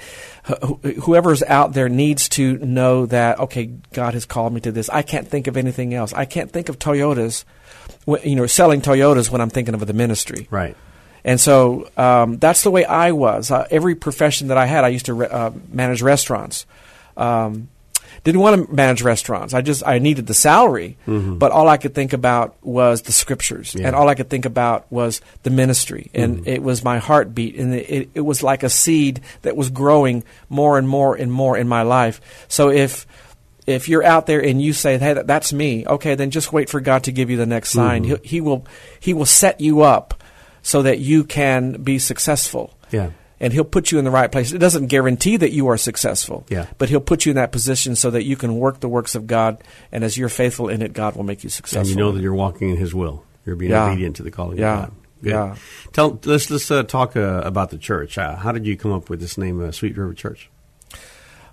whoever's 1.03 1.43
out 1.43 1.73
there 1.73 1.89
needs 1.89 2.29
to 2.31 2.57
know 2.59 3.07
that 3.07 3.41
okay, 3.41 3.67
God 3.93 4.15
has 4.15 4.25
called 4.25 4.53
me 4.53 4.61
to 4.61 4.73
this. 4.73 4.89
I 4.89 5.03
can't 5.03 5.27
think 5.27 5.47
of 5.47 5.57
anything 5.57 5.93
else. 5.93 6.13
I 6.13 6.25
can't 6.25 6.51
think 6.51 6.69
of 6.69 6.79
Toyotas, 6.79 7.45
you 8.25 8.37
know, 8.37 8.47
selling 8.47 8.81
Toyotas 8.81 9.31
when 9.31 9.41
I'm 9.41 9.51
thinking 9.51 9.75
of 9.75 9.85
the 9.87 9.93
ministry. 9.93 10.47
Right. 10.51 10.77
And 11.25 11.41
so 11.41 11.91
um, 11.97 12.39
that's 12.39 12.63
the 12.63 12.71
way 12.71 12.85
I 12.85 13.11
was. 13.11 13.51
Uh, 13.51 13.67
every 13.71 13.97
profession 13.97 14.49
that 14.49 14.57
I 14.57 14.67
had, 14.67 14.85
I 14.85 14.89
used 14.89 15.07
to 15.07 15.15
re- 15.15 15.27
uh, 15.27 15.51
manage 15.73 16.01
restaurants. 16.01 16.67
Um, 17.17 17.69
didn't 18.27 18.41
want 18.41 18.67
to 18.67 18.75
manage 18.75 19.03
restaurants. 19.03 19.55
I 19.55 19.63
just 19.63 19.87
I 19.87 20.01
needed 20.01 20.27
the 20.27 20.35
salary, 20.35 20.99
mm-hmm. 21.07 21.39
but 21.39 21.53
all 21.53 21.69
I 21.69 21.77
could 21.77 21.95
think 21.95 22.13
about 22.13 22.57
was 22.61 23.03
the 23.03 23.13
scriptures, 23.13 23.73
Yeah. 23.73 23.87
and 23.87 23.95
all 23.95 24.09
I 24.09 24.17
could 24.17 24.29
think 24.29 24.45
about 24.45 24.91
was 24.91 25.21
the 25.45 25.51
ministry, 25.51 26.11
and 26.13 26.39
mm-hmm. 26.39 26.49
it 26.49 26.61
was 26.61 26.83
my 26.83 26.99
heartbeat, 26.99 27.55
and 27.55 27.73
it, 27.73 28.11
it, 28.15 28.21
was 28.23 28.43
like 28.43 28.65
a 28.65 28.69
seed 28.69 29.21
that 29.43 29.57
was 29.57 29.71
growing 29.71 30.25
more 30.49 30.77
and 30.77 30.89
more 30.89 31.15
and 31.15 31.31
more 31.31 31.57
in 31.57 31.69
my 31.69 31.83
life. 31.83 32.21
So 32.49 32.69
if 32.69 33.07
if 33.65 33.89
you're 33.89 34.05
out 34.05 34.27
there 34.27 34.43
and 34.43 34.61
you 34.61 34.73
say, 34.73 34.99
"Hey, 34.99 35.13
that, 35.13 35.29
that's 35.29 35.53
me," 35.53 35.87
okay, 35.87 36.17
then 36.17 36.33
just 36.33 36.53
wait 36.53 36.69
for 36.69 36.81
God 36.81 37.05
to 37.05 37.13
give 37.13 37.31
you 37.31 37.37
the 37.37 37.47
next 37.47 37.71
sign. 37.71 38.05
Mm-hmm. 38.05 38.23
He, 38.25 38.29
he 38.29 38.41
will 38.41 38.67
He 38.99 39.15
will 39.15 39.25
set 39.25 39.61
you 39.61 39.83
up 39.83 40.25
so 40.63 40.83
that 40.83 40.99
you 40.99 41.23
can 41.23 41.81
be 41.81 42.01
successful. 42.01 42.77
Yeah. 42.91 43.11
And 43.39 43.53
he'll 43.53 43.65
put 43.65 43.93
you 43.93 43.99
in 43.99 44.07
the 44.07 44.11
right 44.11 44.33
place. 44.33 44.53
It 44.53 44.59
doesn't 44.59 44.87
guarantee 44.87 45.37
that 45.37 45.53
you 45.53 45.69
are 45.69 45.77
successful. 45.77 46.47
Yeah. 46.49 46.67
But 46.79 46.89
he'll 46.89 47.01
put 47.01 47.27
you 47.27 47.31
in 47.31 47.37
that 47.37 47.53
position 47.53 47.95
so 47.95 48.11
that 48.13 48.25
you 48.25 48.35
can 48.35 48.57
work 48.57 48.81
the 48.81 48.89
works 48.89 49.15
of 49.15 49.27
God, 49.27 49.63
and 49.93 50.03
as 50.05 50.17
you're 50.17 50.31
faithful 50.31 50.69
in 50.71 50.81
it, 50.81 50.95
God 50.95 51.17
will 51.17 51.25
make 51.25 51.45
you 51.45 51.51
successful. 51.51 51.81
And 51.81 51.89
you 51.91 51.97
know 51.97 52.13
that 52.13 52.23
you're 52.23 52.35
walking 52.35 52.71
in 52.71 52.77
His 52.79 52.95
will. 52.95 53.25
You're 53.45 53.57
being 53.57 53.73
Yeah. 53.73 53.89
obedient 53.91 54.17
to 54.17 54.23
the 54.23 54.31
calling 54.31 54.57
Yeah. 54.59 54.73
of 54.75 54.81
God. 54.85 54.93
Good. 55.23 55.31
Yeah. 55.31 55.55
Tell 55.93 56.19
let's 56.25 56.51
let's 56.51 56.71
uh, 56.71 56.83
talk 56.83 57.17
uh, 57.17 57.43
about 57.45 57.71
the 57.71 57.79
church. 57.79 58.17
Uh, 58.19 58.37
how 58.37 58.53
did 58.53 58.67
you 58.67 58.77
come 58.77 58.93
up 58.93 59.09
with 59.11 59.21
this 59.21 59.37
name, 59.37 59.63
uh, 59.63 59.71
Sweet 59.71 59.97
River 59.97 60.15
Church? 60.15 60.49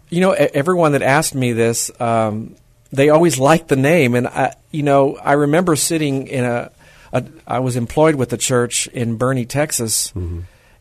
You 0.09 0.21
know, 0.21 0.31
everyone 0.31 0.91
that 0.91 1.01
asked 1.01 1.33
me 1.33 1.53
this, 1.53 1.89
um, 1.99 2.55
they 2.91 3.09
always 3.09 3.39
liked 3.39 3.67
the 3.69 3.75
name, 3.75 4.15
and 4.15 4.27
I, 4.27 4.53
you 4.71 4.83
know, 4.83 5.15
I 5.17 5.33
remember 5.33 5.75
sitting 5.75 6.27
in 6.27 6.43
a, 6.45 6.71
a 7.11 7.23
I 7.47 7.59
was 7.59 7.75
employed 7.75 8.15
with 8.15 8.29
the 8.29 8.37
church 8.37 8.87
in 8.87 9.17
Boerne, 9.17 9.47
Texas, 9.47 10.13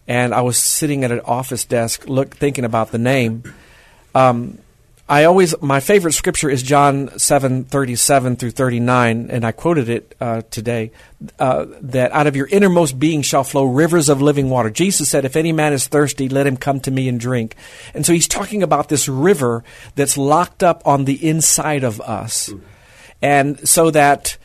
and 0.06 0.34
I 0.34 0.40
was 0.42 0.56
sitting 0.58 1.04
at 1.04 1.12
an 1.12 1.20
office 1.20 1.64
desk, 1.64 2.08
look, 2.08 2.34
thinking 2.34 2.64
about 2.64 2.90
the 2.90 2.98
name. 2.98 3.42
Um, 4.14 4.58
I 5.08 5.24
always 5.24 5.54
my 5.60 5.80
favorite 5.80 6.12
scripture 6.12 6.48
is 6.48 6.62
John 6.62 7.18
seven 7.18 7.64
thirty 7.64 7.96
seven 7.96 8.36
through 8.36 8.52
thirty 8.52 8.80
nine, 8.80 9.28
and 9.30 9.44
I 9.44 9.52
quoted 9.52 9.88
it 9.88 10.14
uh, 10.20 10.42
today. 10.50 10.92
Uh, 11.38 11.66
that 11.82 12.12
out 12.12 12.26
of 12.26 12.34
your 12.34 12.46
innermost 12.46 12.98
being 12.98 13.20
shall 13.20 13.44
flow 13.44 13.64
rivers 13.64 14.08
of 14.08 14.22
living 14.22 14.48
water. 14.48 14.70
Jesus 14.70 15.08
said, 15.10 15.24
"If 15.24 15.36
any 15.36 15.52
man 15.52 15.72
is 15.72 15.86
thirsty, 15.86 16.28
let 16.28 16.46
him 16.46 16.56
come 16.56 16.80
to 16.80 16.90
me 16.90 17.08
and 17.08 17.20
drink." 17.20 17.56
And 17.94 18.06
so 18.06 18.12
he's 18.12 18.28
talking 18.28 18.62
about 18.62 18.88
this 18.88 19.08
river 19.08 19.64
that's 19.96 20.16
locked 20.16 20.62
up 20.62 20.80
on 20.86 21.04
the 21.04 21.28
inside 21.28 21.84
of 21.84 22.00
us, 22.00 22.50
and 23.20 23.68
so 23.68 23.90
that 23.90 24.38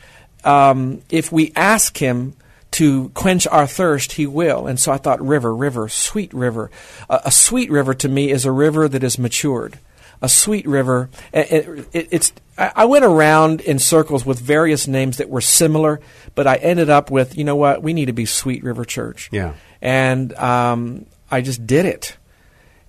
um, 0.44 1.02
if 1.08 1.32
we 1.32 1.52
ask 1.56 1.96
him 1.96 2.34
to 2.72 3.08
quench 3.10 3.46
our 3.46 3.66
thirst, 3.66 4.12
he 4.12 4.26
will. 4.26 4.66
And 4.66 4.78
so 4.78 4.92
I 4.92 4.98
thought, 4.98 5.20
river, 5.20 5.54
river, 5.54 5.88
sweet 5.88 6.32
river. 6.34 6.70
A, 7.08 7.22
a 7.26 7.30
sweet 7.30 7.70
river 7.70 7.94
to 7.94 8.08
me 8.08 8.30
is 8.30 8.44
a 8.44 8.52
river 8.52 8.88
that 8.88 9.02
is 9.02 9.18
matured. 9.18 9.78
A 10.20 10.28
sweet 10.28 10.66
river. 10.66 11.10
It, 11.32 11.86
it, 11.92 12.08
it's. 12.10 12.32
I 12.58 12.86
went 12.86 13.04
around 13.04 13.60
in 13.60 13.78
circles 13.78 14.26
with 14.26 14.40
various 14.40 14.88
names 14.88 15.18
that 15.18 15.28
were 15.28 15.40
similar, 15.40 16.00
but 16.34 16.48
I 16.48 16.56
ended 16.56 16.90
up 16.90 17.08
with, 17.08 17.38
you 17.38 17.44
know 17.44 17.54
what? 17.54 17.84
We 17.84 17.92
need 17.92 18.06
to 18.06 18.12
be 18.12 18.24
Sweet 18.24 18.64
River 18.64 18.84
Church. 18.84 19.28
Yeah. 19.30 19.54
And 19.80 20.34
um, 20.34 21.06
I 21.30 21.40
just 21.40 21.68
did 21.68 21.86
it. 21.86 22.16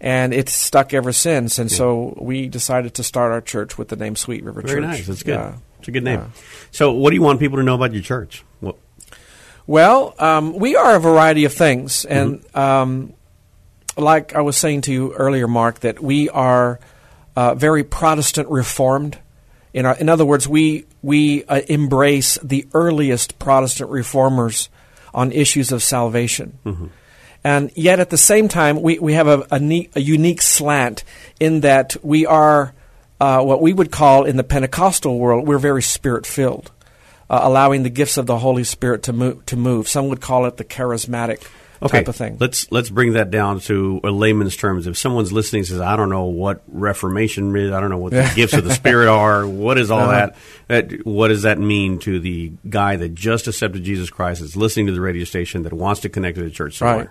And 0.01 0.33
it's 0.33 0.53
stuck 0.53 0.91
ever 0.93 1.11
since. 1.11 1.59
And 1.59 1.71
so 1.71 2.17
we 2.19 2.47
decided 2.47 2.95
to 2.95 3.03
start 3.03 3.31
our 3.31 3.41
church 3.41 3.77
with 3.77 3.89
the 3.89 3.95
name 3.95 4.15
Sweet 4.15 4.43
River 4.43 4.61
Very 4.61 4.81
Church. 4.81 4.89
nice. 4.89 5.05
That's 5.07 5.21
good. 5.21 5.33
Yeah. 5.33 5.57
It's 5.77 5.87
a 5.87 5.91
good 5.91 6.03
name. 6.03 6.19
Yeah. 6.19 6.27
So, 6.71 6.93
what 6.93 7.11
do 7.11 7.15
you 7.15 7.21
want 7.21 7.39
people 7.39 7.57
to 7.57 7.63
know 7.63 7.75
about 7.75 7.93
your 7.93 8.01
church? 8.01 8.43
Well, 9.69 10.15
um, 10.17 10.53
we 10.53 10.75
are 10.75 10.95
a 10.95 10.99
variety 10.99 11.45
of 11.45 11.53
things, 11.53 12.03
and 12.03 12.43
um, 12.57 13.13
like 13.95 14.33
I 14.33 14.41
was 14.41 14.57
saying 14.57 14.81
to 14.81 14.91
you 14.91 15.13
earlier, 15.13 15.47
Mark, 15.47 15.81
that 15.81 16.01
we 16.01 16.27
are 16.27 16.79
uh, 17.35 17.53
very 17.53 17.83
Protestant 17.83 18.49
Reformed. 18.49 19.19
In, 19.71 19.85
our, 19.85 19.95
in 19.95 20.09
other 20.09 20.25
words, 20.25 20.47
we 20.47 20.87
we 21.03 21.43
uh, 21.43 21.61
embrace 21.69 22.39
the 22.41 22.65
earliest 22.73 23.37
Protestant 23.37 23.91
reformers 23.91 24.69
on 25.13 25.31
issues 25.31 25.71
of 25.71 25.83
salvation, 25.83 26.57
and 27.43 27.71
yet 27.75 27.99
at 27.99 28.09
the 28.09 28.17
same 28.17 28.47
time, 28.47 28.81
we, 28.81 28.97
we 28.97 29.13
have 29.13 29.27
a, 29.27 29.45
a, 29.51 29.59
neat, 29.59 29.91
a 29.95 30.01
unique 30.01 30.41
slant 30.41 31.03
in 31.39 31.59
that 31.59 31.95
we 32.01 32.25
are 32.25 32.73
uh, 33.21 33.43
what 33.43 33.61
we 33.61 33.73
would 33.73 33.91
call 33.91 34.25
in 34.25 34.35
the 34.35 34.43
Pentecostal 34.43 35.19
world, 35.19 35.47
we're 35.47 35.59
very 35.59 35.83
spirit 35.83 36.25
filled 36.25 36.71
uh, 37.29 37.39
allowing 37.43 37.83
the 37.83 37.89
gifts 37.89 38.17
of 38.17 38.25
the 38.25 38.37
Holy 38.37 38.63
Spirit 38.63 39.03
to 39.03 39.13
move. 39.13 39.45
To 39.47 39.55
move. 39.55 39.87
Some 39.87 40.09
would 40.09 40.21
call 40.21 40.45
it 40.45 40.57
the 40.57 40.63
charismatic 40.65 41.45
okay, 41.81 41.99
type 41.99 42.07
of 42.07 42.15
thing. 42.15 42.37
let's 42.39 42.71
let's 42.71 42.89
bring 42.89 43.13
that 43.13 43.31
down 43.31 43.59
to 43.61 44.01
a 44.03 44.09
layman's 44.11 44.55
terms. 44.55 44.87
If 44.87 44.97
someone's 44.97 45.31
listening 45.31 45.61
and 45.61 45.67
says, 45.67 45.79
"I 45.81 45.95
don't 45.95 46.09
know 46.09 46.25
what 46.25 46.61
Reformation 46.67 47.55
is. 47.55 47.71
I 47.71 47.79
don't 47.79 47.89
know 47.89 47.97
what 47.97 48.11
the 48.13 48.31
gifts 48.35 48.53
of 48.53 48.63
the 48.65 48.73
Spirit 48.73 49.07
are. 49.09 49.47
What 49.47 49.77
is 49.77 49.91
all 49.91 49.99
Uh-huh. 50.01 50.11
that? 50.67 50.89
that? 50.89 51.05
What 51.05 51.27
does 51.29 51.43
that 51.43 51.59
mean 51.59 51.99
to 51.99 52.19
the 52.19 52.51
guy 52.69 52.95
that 52.95 53.15
just 53.15 53.47
accepted 53.47 53.83
Jesus 53.83 54.09
Christ, 54.09 54.41
Is 54.41 54.55
listening 54.55 54.87
to 54.87 54.91
the 54.93 55.01
radio 55.01 55.23
station, 55.23 55.63
that 55.63 55.73
wants 55.73 56.01
to 56.01 56.09
connect 56.09 56.37
to 56.37 56.43
the 56.43 56.49
church 56.49 56.77
somewhere?" 56.77 56.97
right. 56.97 57.09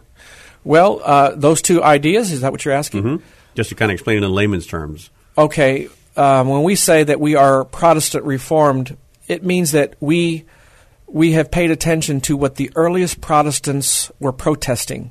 Well, 0.65 1.01
uh, 1.05 1.33
those 1.37 1.63
two 1.63 1.83
ideas. 1.83 2.33
Is 2.33 2.41
that 2.43 2.51
what 2.53 2.65
you're 2.65 2.75
asking? 2.75 3.03
hmm 3.03 3.17
Just 3.55 3.69
to 3.71 3.75
kind 3.77 3.91
of 3.91 3.95
explain 3.95 4.23
in 4.23 4.31
layman's 4.31 4.67
terms. 4.67 5.11
Okay. 5.39 5.89
Um, 6.17 6.49
when 6.49 6.65
we 6.65 6.75
say 6.75 7.05
that 7.05 7.21
we 7.21 7.37
are 7.37 7.65
Protestant 7.65 8.25
Reformed, 8.25 8.97
it 9.29 9.45
means 9.45 9.73
that 9.73 9.95
we 10.01 10.45
we 11.07 11.33
have 11.33 11.51
paid 11.51 11.71
attention 11.71 12.21
to 12.23 12.37
what 12.37 12.57
the 12.57 12.71
earliest 12.75 13.21
Protestants 13.21 14.13
were 14.21 14.33
protesting 14.33 15.11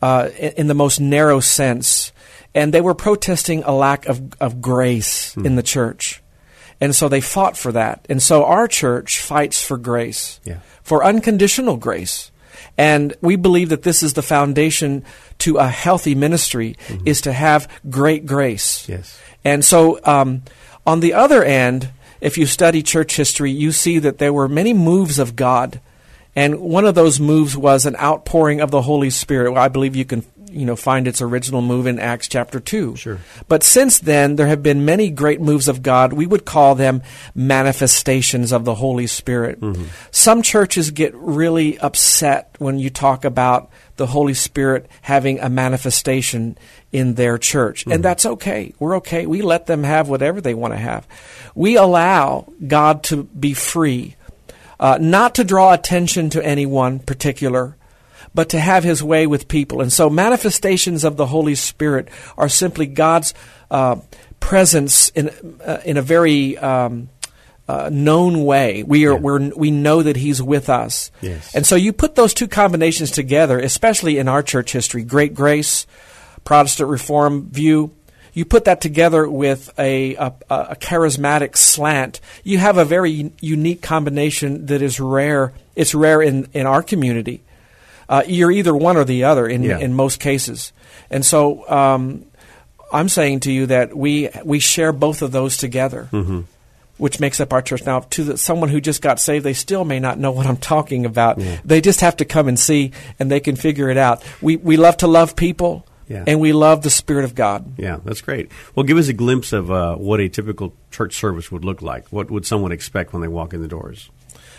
uh, 0.00 0.28
in, 0.38 0.52
in 0.52 0.66
the 0.68 0.74
most 0.74 1.00
narrow 1.00 1.40
sense, 1.40 2.12
and 2.54 2.72
they 2.72 2.80
were 2.80 2.94
protesting 2.94 3.62
a 3.64 3.72
lack 3.72 4.06
of 4.06 4.32
of 4.40 4.60
grace 4.60 5.36
in 5.36 5.56
the 5.56 5.62
church, 5.62 6.22
and 6.80 6.94
so 6.94 7.08
they 7.08 7.20
fought 7.20 7.56
for 7.56 7.72
that. 7.72 8.06
And 8.08 8.22
so 8.22 8.44
our 8.44 8.68
church 8.68 9.20
fights 9.20 9.62
for 9.62 9.76
grace, 9.76 10.40
Yeah. 10.44 10.58
for 10.82 11.04
unconditional 11.04 11.76
grace. 11.76 12.30
And 12.76 13.14
we 13.20 13.36
believe 13.36 13.68
that 13.70 13.82
this 13.82 14.02
is 14.02 14.12
the 14.14 14.22
foundation 14.22 15.04
to 15.38 15.56
a 15.56 15.66
healthy 15.68 16.14
ministry 16.14 16.76
is 17.04 17.20
to 17.22 17.32
have 17.32 17.68
great 17.90 18.24
grace. 18.26 18.88
Yes. 18.88 19.18
And 19.44 19.64
so, 19.64 19.98
um, 20.04 20.42
on 20.86 21.00
the 21.00 21.14
other 21.14 21.42
end, 21.44 21.90
if 22.20 22.38
you 22.38 22.46
study 22.46 22.82
church 22.82 23.16
history, 23.16 23.50
you 23.50 23.72
see 23.72 23.98
that 23.98 24.18
there 24.18 24.32
were 24.32 24.48
many 24.48 24.72
moves 24.72 25.18
of 25.18 25.36
God. 25.36 25.80
And 26.34 26.60
one 26.60 26.84
of 26.84 26.94
those 26.94 27.18
moves 27.18 27.56
was 27.56 27.86
an 27.86 27.96
outpouring 27.96 28.60
of 28.60 28.70
the 28.70 28.82
Holy 28.82 29.10
Spirit. 29.10 29.52
Well, 29.52 29.62
I 29.62 29.68
believe 29.68 29.96
you 29.96 30.04
can 30.04 30.24
you 30.50 30.64
know 30.64 30.76
find 30.76 31.06
its 31.06 31.20
original 31.20 31.62
move 31.62 31.86
in 31.86 31.98
Acts 31.98 32.28
chapter 32.28 32.60
2. 32.60 32.96
Sure. 32.96 33.18
But 33.48 33.62
since 33.62 33.98
then 33.98 34.36
there 34.36 34.46
have 34.46 34.62
been 34.62 34.84
many 34.84 35.10
great 35.10 35.40
moves 35.40 35.68
of 35.68 35.82
God. 35.82 36.12
We 36.12 36.26
would 36.26 36.44
call 36.44 36.74
them 36.74 37.02
manifestations 37.34 38.52
of 38.52 38.64
the 38.64 38.74
Holy 38.74 39.06
Spirit. 39.06 39.58
Some 40.10 40.42
churches 40.42 40.90
get 40.90 41.14
really 41.14 41.78
upset 41.78 42.54
when 42.58 42.78
you 42.78 42.90
talk 42.90 43.24
about 43.24 43.70
the 43.96 44.06
Holy 44.06 44.34
Spirit 44.34 44.86
having 45.02 45.40
a 45.40 45.50
manifestation 45.50 46.56
in 46.92 47.14
their 47.14 47.36
church. 47.36 47.84
And 47.86 48.02
that's 48.02 48.24
okay. 48.24 48.72
We're 48.78 48.96
okay. 48.96 49.26
We 49.26 49.42
let 49.42 49.66
them 49.66 49.82
have 49.82 50.08
whatever 50.08 50.40
they 50.40 50.54
want 50.54 50.72
to 50.72 50.78
have. 50.78 51.06
We 51.54 51.76
allow 51.76 52.52
God 52.66 53.02
to 53.04 53.24
be 53.24 53.52
free, 53.54 54.16
uh, 54.80 54.98
not 55.00 55.34
to 55.34 55.44
draw 55.44 55.74
attention 55.74 56.30
to 56.30 56.44
anyone 56.44 57.00
particular, 57.00 57.76
but 58.34 58.48
to 58.50 58.60
have 58.60 58.84
his 58.84 59.02
way 59.02 59.26
with 59.26 59.48
people. 59.48 59.80
And 59.80 59.92
so 59.92 60.08
manifestations 60.10 61.04
of 61.04 61.16
the 61.16 61.26
Holy 61.26 61.54
Spirit 61.54 62.08
are 62.36 62.48
simply 62.48 62.86
God's 62.86 63.34
uh, 63.70 63.96
presence 64.40 65.08
in, 65.10 65.30
uh, 65.64 65.80
in 65.84 65.96
a 65.96 66.02
very. 66.02 66.56
Um, 66.58 67.08
uh, 67.68 67.90
known 67.92 68.46
way. 68.46 68.82
We 68.82 69.04
are 69.06 69.14
we're, 69.14 69.50
we 69.54 69.70
know 69.70 70.02
that 70.02 70.16
He's 70.16 70.40
with 70.40 70.70
us, 70.70 71.10
Yes. 71.20 71.54
and 71.54 71.66
so 71.66 71.76
you 71.76 71.92
put 71.92 72.14
those 72.14 72.32
two 72.32 72.48
combinations 72.48 73.10
together, 73.10 73.58
especially 73.58 74.16
in 74.16 74.26
our 74.26 74.42
church 74.42 74.72
history, 74.72 75.04
Great 75.04 75.34
Grace, 75.34 75.86
Protestant 76.44 76.88
Reform 76.88 77.50
view. 77.50 77.94
You 78.32 78.46
put 78.46 78.64
that 78.64 78.80
together 78.80 79.28
with 79.28 79.70
a, 79.78 80.14
a, 80.14 80.32
a 80.48 80.76
charismatic 80.76 81.58
slant. 81.58 82.20
You 82.42 82.56
have 82.56 82.78
a 82.78 82.86
very 82.86 83.32
unique 83.40 83.82
combination 83.82 84.64
that 84.66 84.80
is 84.80 84.98
rare. 84.98 85.52
It's 85.76 85.94
rare 85.94 86.22
in, 86.22 86.48
in 86.54 86.64
our 86.66 86.82
community. 86.82 87.42
Uh, 88.08 88.22
you're 88.26 88.50
either 88.50 88.74
one 88.74 88.96
or 88.96 89.04
the 89.04 89.24
other 89.24 89.46
in, 89.46 89.62
Yeah. 89.62 89.78
in 89.78 89.94
most 89.94 90.18
cases. 90.20 90.72
And 91.10 91.24
so 91.24 91.68
um, 91.70 92.24
I'm 92.92 93.08
saying 93.08 93.40
to 93.40 93.52
you 93.52 93.66
that 93.66 93.96
we, 93.96 94.30
we 94.44 94.58
share 94.60 94.92
both 94.92 95.22
of 95.22 95.32
those 95.32 95.56
together 95.56 96.08
which 96.96 97.20
makes 97.20 97.38
up 97.38 97.52
our 97.52 97.62
church. 97.62 97.86
Now, 97.86 98.00
to 98.00 98.24
the, 98.24 98.36
someone 98.36 98.70
who 98.70 98.80
just 98.80 99.00
got 99.02 99.20
saved, 99.20 99.44
they 99.44 99.52
still 99.52 99.84
may 99.84 100.00
not 100.00 100.18
know 100.18 100.32
what 100.32 100.46
I'm 100.46 100.56
talking 100.56 101.06
about. 101.06 101.38
They 101.64 101.80
just 101.80 102.00
have 102.00 102.16
to 102.16 102.24
come 102.24 102.48
and 102.48 102.58
see, 102.58 102.90
and 103.20 103.30
they 103.30 103.38
can 103.38 103.54
figure 103.54 103.88
it 103.88 103.96
out. 103.96 104.24
We 104.42 104.56
we 104.56 104.76
love 104.76 104.96
to 104.98 105.06
love 105.06 105.36
people, 105.36 105.86
Yeah. 106.08 106.24
and 106.26 106.40
we 106.40 106.52
love 106.52 106.82
the 106.82 106.90
Spirit 106.90 107.24
of 107.24 107.36
God. 107.36 107.74
Yeah, 107.78 107.98
that's 108.04 108.20
great. 108.20 108.50
Well, 108.74 108.82
give 108.82 108.98
us 108.98 109.06
a 109.06 109.12
glimpse 109.12 109.52
of 109.52 109.70
uh, 109.70 109.94
what 109.94 110.18
a 110.18 110.28
typical 110.28 110.72
church 110.90 111.14
service 111.14 111.52
would 111.52 111.64
look 111.64 111.82
like. 111.82 112.08
What 112.08 112.32
would 112.32 112.44
someone 112.44 112.72
expect 112.72 113.12
when 113.12 113.22
they 113.22 113.28
walk 113.28 113.54
in 113.54 113.62
the 113.62 113.68
doors? 113.68 114.10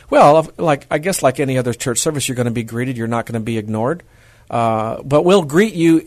Well, 0.09 0.47
like 0.57 0.87
I 0.89 0.97
guess 0.97 1.21
like 1.21 1.39
any 1.39 1.57
other 1.57 1.73
church 1.73 1.99
service, 1.99 2.27
you're 2.27 2.35
going 2.35 2.45
to 2.45 2.51
be 2.51 2.63
greeted. 2.63 2.97
You're 2.97 3.07
not 3.07 3.25
going 3.25 3.39
to 3.39 3.45
be 3.45 3.57
ignored. 3.57 4.03
Uh, 4.49 5.03
but 5.03 5.21
we'll 5.21 5.43
greet 5.43 5.75
you 5.75 6.01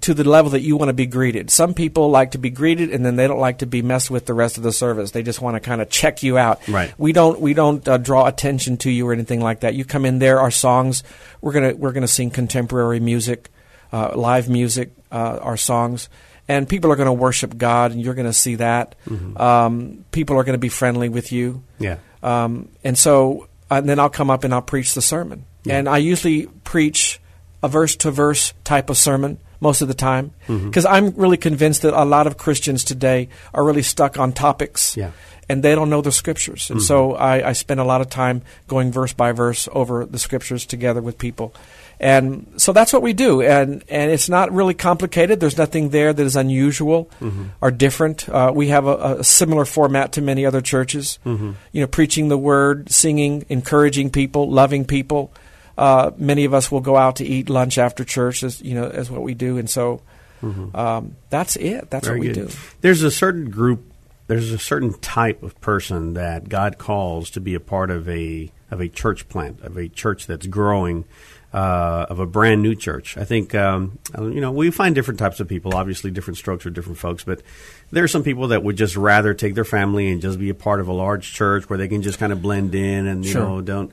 to 0.00 0.14
the 0.14 0.24
level 0.24 0.50
that 0.50 0.62
you 0.62 0.76
want 0.76 0.88
to 0.88 0.94
be 0.94 1.06
greeted. 1.06 1.48
Some 1.48 1.74
people 1.74 2.10
like 2.10 2.32
to 2.32 2.38
be 2.38 2.50
greeted, 2.50 2.90
and 2.90 3.06
then 3.06 3.14
they 3.14 3.28
don't 3.28 3.38
like 3.38 3.58
to 3.58 3.66
be 3.66 3.82
messed 3.82 4.10
with 4.10 4.26
the 4.26 4.34
rest 4.34 4.56
of 4.56 4.64
the 4.64 4.72
service. 4.72 5.12
They 5.12 5.22
just 5.22 5.40
want 5.40 5.54
to 5.54 5.60
kind 5.60 5.80
of 5.80 5.90
check 5.90 6.24
you 6.24 6.36
out. 6.36 6.66
Right. 6.66 6.92
We 6.98 7.12
don't 7.12 7.40
we 7.40 7.54
don't 7.54 7.86
uh, 7.86 7.98
draw 7.98 8.26
attention 8.26 8.78
to 8.78 8.90
you 8.90 9.08
or 9.08 9.12
anything 9.12 9.40
like 9.40 9.60
that. 9.60 9.74
You 9.74 9.84
come 9.84 10.04
in 10.04 10.18
there, 10.18 10.40
our 10.40 10.50
songs. 10.50 11.04
We're 11.40 11.52
gonna 11.52 11.74
we're 11.76 11.92
gonna 11.92 12.08
sing 12.08 12.30
contemporary 12.30 12.98
music, 12.98 13.50
uh, 13.92 14.16
live 14.16 14.48
music, 14.48 14.90
uh, 15.12 15.38
our 15.40 15.56
songs. 15.56 16.08
And 16.46 16.68
people 16.68 16.92
are 16.92 16.96
going 16.96 17.06
to 17.06 17.12
worship 17.12 17.56
God, 17.56 17.92
and 17.92 18.02
you're 18.02 18.12
going 18.12 18.26
to 18.26 18.32
see 18.34 18.56
that. 18.56 18.96
Um, 19.40 20.04
people 20.10 20.36
are 20.36 20.44
going 20.44 20.52
to 20.52 20.58
be 20.58 20.68
friendly 20.68 21.08
with 21.08 21.32
you. 21.32 21.62
Yeah. 21.78 21.96
Um, 22.24 22.70
and 22.82 22.98
so, 22.98 23.48
and 23.70 23.88
then 23.88 23.98
I'll 24.00 24.10
come 24.10 24.30
up 24.30 24.42
and 24.44 24.52
I'll 24.52 24.62
preach 24.62 24.94
the 24.94 25.02
sermon. 25.02 25.44
And 25.68 25.88
I 25.88 25.98
usually 25.98 26.46
preach 26.64 27.20
a 27.62 27.68
verse 27.68 27.96
to 27.96 28.10
verse 28.10 28.52
type 28.64 28.90
of 28.90 28.98
sermon 28.98 29.38
most 29.60 29.80
of 29.80 29.88
the 29.88 29.94
time 29.94 30.32
because 30.46 30.84
I'm 30.84 31.10
really 31.16 31.38
convinced 31.38 31.82
that 31.82 31.98
a 31.98 32.04
lot 32.04 32.26
of 32.26 32.36
Christians 32.36 32.84
today 32.84 33.28
are 33.54 33.64
really 33.64 33.82
stuck 33.82 34.18
on 34.18 34.32
topics. 34.32 34.96
Yeah. 34.96 35.12
And 35.48 35.62
they 35.62 35.74
don't 35.74 35.90
know 35.90 36.00
the 36.00 36.12
scriptures. 36.12 36.70
And 36.70 36.80
so 36.80 37.12
I, 37.14 37.50
I 37.50 37.52
spend 37.52 37.78
a 37.78 37.84
lot 37.84 38.00
of 38.00 38.08
time 38.08 38.42
going 38.66 38.92
verse 38.92 39.12
by 39.12 39.32
verse 39.32 39.68
over 39.72 40.06
the 40.06 40.18
scriptures 40.18 40.64
together 40.64 41.02
with 41.02 41.18
people. 41.18 41.54
And 42.00 42.52
so 42.56 42.72
that's 42.72 42.92
what 42.92 43.02
we 43.02 43.12
do. 43.12 43.40
And, 43.40 43.84
and 43.88 44.10
it's 44.10 44.28
not 44.28 44.52
really 44.52 44.74
complicated. 44.74 45.40
There's 45.40 45.56
nothing 45.58 45.90
there 45.90 46.12
that 46.12 46.22
is 46.22 46.34
unusual 46.34 47.10
or 47.60 47.70
different. 47.70 48.28
Uh, 48.28 48.52
we 48.54 48.68
have 48.68 48.86
a, 48.86 49.18
a 49.18 49.24
similar 49.24 49.64
format 49.64 50.12
to 50.12 50.22
many 50.22 50.44
other 50.46 50.60
churches. 50.60 51.18
You 51.72 51.80
know, 51.82 51.86
preaching 51.86 52.28
the 52.28 52.38
word, 52.38 52.90
singing, 52.90 53.44
encouraging 53.48 54.10
people, 54.10 54.50
loving 54.50 54.84
people. 54.84 55.32
Uh, 55.76 56.10
many 56.16 56.44
of 56.44 56.54
us 56.54 56.70
will 56.70 56.80
go 56.80 56.96
out 56.96 57.16
to 57.16 57.24
eat 57.24 57.50
lunch 57.50 57.78
after 57.78 58.04
church, 58.04 58.42
as 58.42 58.62
you 58.62 58.74
know, 58.74 58.88
as 58.88 59.10
what 59.10 59.22
we 59.22 59.34
do. 59.34 59.58
And 59.58 59.68
so 59.68 60.00
um, 60.74 61.16
that's 61.30 61.56
it. 61.56 61.90
That's 61.90 62.06
Very 62.06 62.18
what 62.18 62.28
we 62.28 62.34
good. 62.34 62.48
do. 62.48 62.54
There's 62.80 63.02
a 63.02 63.10
certain 63.10 63.50
group. 63.50 63.92
There's 64.26 64.50
a 64.52 64.58
certain 64.58 64.94
type 65.00 65.42
of 65.42 65.60
person 65.60 66.14
that 66.14 66.48
God 66.48 66.78
calls 66.78 67.28
to 67.30 67.40
be 67.40 67.54
a 67.54 67.60
part 67.60 67.90
of 67.90 68.08
a 68.08 68.50
of 68.70 68.80
a 68.80 68.88
church 68.88 69.28
plant, 69.28 69.60
of 69.60 69.76
a 69.76 69.88
church 69.88 70.26
that's 70.26 70.46
growing, 70.46 71.04
uh, 71.52 72.06
of 72.08 72.18
a 72.18 72.26
brand 72.26 72.62
new 72.62 72.74
church. 72.74 73.16
I 73.18 73.24
think 73.24 73.54
um, 73.54 73.98
you 74.18 74.40
know 74.40 74.50
we 74.50 74.70
find 74.70 74.94
different 74.94 75.20
types 75.20 75.40
of 75.40 75.48
people. 75.48 75.74
Obviously, 75.74 76.10
different 76.10 76.38
strokes 76.38 76.62
for 76.64 76.70
different 76.70 76.98
folks, 76.98 77.22
but 77.22 77.42
there 77.90 78.02
are 78.02 78.08
some 78.08 78.22
people 78.22 78.48
that 78.48 78.62
would 78.64 78.76
just 78.76 78.96
rather 78.96 79.34
take 79.34 79.54
their 79.54 79.64
family 79.64 80.10
and 80.10 80.22
just 80.22 80.38
be 80.38 80.48
a 80.48 80.54
part 80.54 80.80
of 80.80 80.88
a 80.88 80.92
large 80.92 81.32
church 81.34 81.68
where 81.68 81.78
they 81.78 81.86
can 81.88 82.00
just 82.00 82.18
kind 82.18 82.32
of 82.32 82.40
blend 82.40 82.74
in 82.74 83.06
and 83.06 83.24
you 83.26 83.32
Sure. 83.32 83.42
know 83.46 83.60
don't 83.60 83.92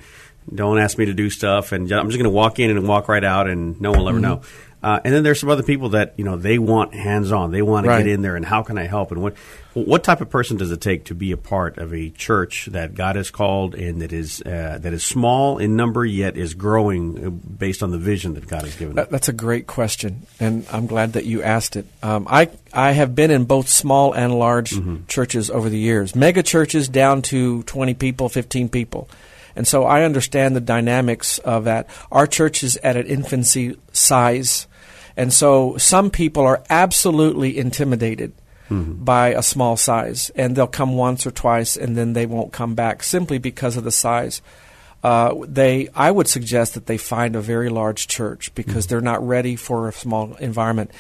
don't 0.54 0.80
ask 0.80 0.98
me 0.98 1.06
to 1.06 1.14
do 1.14 1.30
stuff 1.30 1.72
and 1.72 1.92
I'm 1.92 2.08
just 2.08 2.18
going 2.18 2.24
to 2.32 2.36
walk 2.36 2.60
in 2.60 2.72
and 2.72 2.88
walk 2.88 3.08
right 3.08 3.24
out 3.24 3.48
and 3.50 3.80
no 3.80 3.92
one 3.92 4.00
will 4.00 4.10
ever 4.10 4.18
Mm-hmm. 4.20 4.28
know. 4.28 4.42
Uh, 4.84 5.00
and 5.06 5.14
then 5.14 5.22
there's 5.22 5.40
some 5.40 5.50
other 5.52 5.62
people 5.62 5.90
that 5.90 6.16
you 6.18 6.24
know 6.26 6.38
they 6.38 6.58
want 6.58 6.92
hands 6.96 7.32
on. 7.32 7.52
They 7.52 7.62
want 7.62 7.86
to 7.86 7.96
get 8.00 8.08
in 8.08 8.24
there 8.24 8.36
and 8.36 8.44
how 8.44 8.64
can 8.64 8.80
I 8.80 8.88
help? 8.88 9.12
And 9.12 9.22
what 9.22 9.36
what 9.76 10.04
type 10.04 10.22
of 10.22 10.32
person 10.32 10.58
does 10.58 10.72
it 10.72 10.82
take 10.82 11.06
to 11.06 11.14
be 11.14 11.32
a 11.32 11.38
part 11.38 11.78
of 11.78 11.94
a 11.94 12.10
church 12.10 12.66
that 12.72 12.96
God 12.96 13.16
has 13.16 13.30
called 13.30 13.76
and 13.76 14.02
that 14.02 14.12
is 14.12 14.42
uh, 14.42 14.80
that 14.82 14.92
is 14.92 15.04
small 15.06 15.60
in 15.60 15.76
number 15.76 16.04
yet 16.04 16.36
is 16.36 16.56
growing 16.56 17.24
uh, 17.24 17.30
based 17.30 17.84
on 17.84 17.92
the 17.92 18.00
vision 18.00 18.34
that 18.34 18.48
God 18.48 18.64
has 18.64 18.76
given? 18.76 18.96
That, 18.96 19.12
that's 19.12 19.30
a 19.30 19.34
great 19.34 19.68
question, 19.68 20.26
and 20.40 20.66
I'm 20.72 20.88
glad 20.88 21.14
that 21.14 21.26
you 21.26 21.44
asked 21.44 21.76
it. 21.76 21.86
Um, 22.02 22.26
I 22.28 22.50
I 22.74 22.94
have 22.94 23.14
been 23.14 23.30
in 23.30 23.46
both 23.46 23.70
small 23.70 24.14
and 24.14 24.34
large 24.40 24.74
churches 25.08 25.52
over 25.52 25.70
the 25.70 25.78
years, 25.78 26.16
mega 26.16 26.42
churches 26.42 26.90
down 26.90 27.22
to 27.24 27.62
20 27.64 27.94
people, 27.94 28.30
15 28.30 28.68
people, 28.70 29.08
and 29.56 29.68
so 29.68 29.84
I 29.84 30.04
understand 30.04 30.56
the 30.56 30.62
dynamics 30.62 31.38
of 31.40 31.66
that. 31.66 31.88
Our 32.12 32.28
church 32.28 32.64
is 32.64 32.78
at 32.78 32.98
an 32.98 33.08
infancy 33.08 33.78
size, 33.94 34.68
and 35.16 35.32
so 35.32 35.78
some 35.78 36.10
people 36.10 36.44
are 36.44 36.64
absolutely 36.70 37.58
intimidated 37.58 38.34
by 38.74 39.30
a 39.30 39.44
small 39.44 39.76
size, 39.76 40.32
and 40.34 40.56
they'll 40.56 40.66
come 40.66 40.96
once 40.96 41.28
or 41.28 41.32
twice, 41.32 41.76
and 41.76 41.98
then 41.98 42.14
they 42.14 42.26
won't 42.26 42.54
come 42.54 42.74
back 42.74 43.04
simply 43.04 43.38
because 43.38 43.76
of 43.76 43.84
the 43.84 43.92
size 43.92 44.42
uh, 45.04 45.36
they 45.48 45.90
I 45.96 46.12
would 46.12 46.28
suggest 46.28 46.76
that 46.76 46.86
they 46.86 46.98
find 46.98 47.36
a 47.36 47.42
very 47.42 47.70
large 47.70 48.08
church 48.08 48.54
because 48.54 48.88
they're 48.88 49.02
not 49.02 49.26
ready 49.26 49.56
for 49.56 49.88
a 49.88 49.94
small 49.94 50.36
environment. 50.36 50.92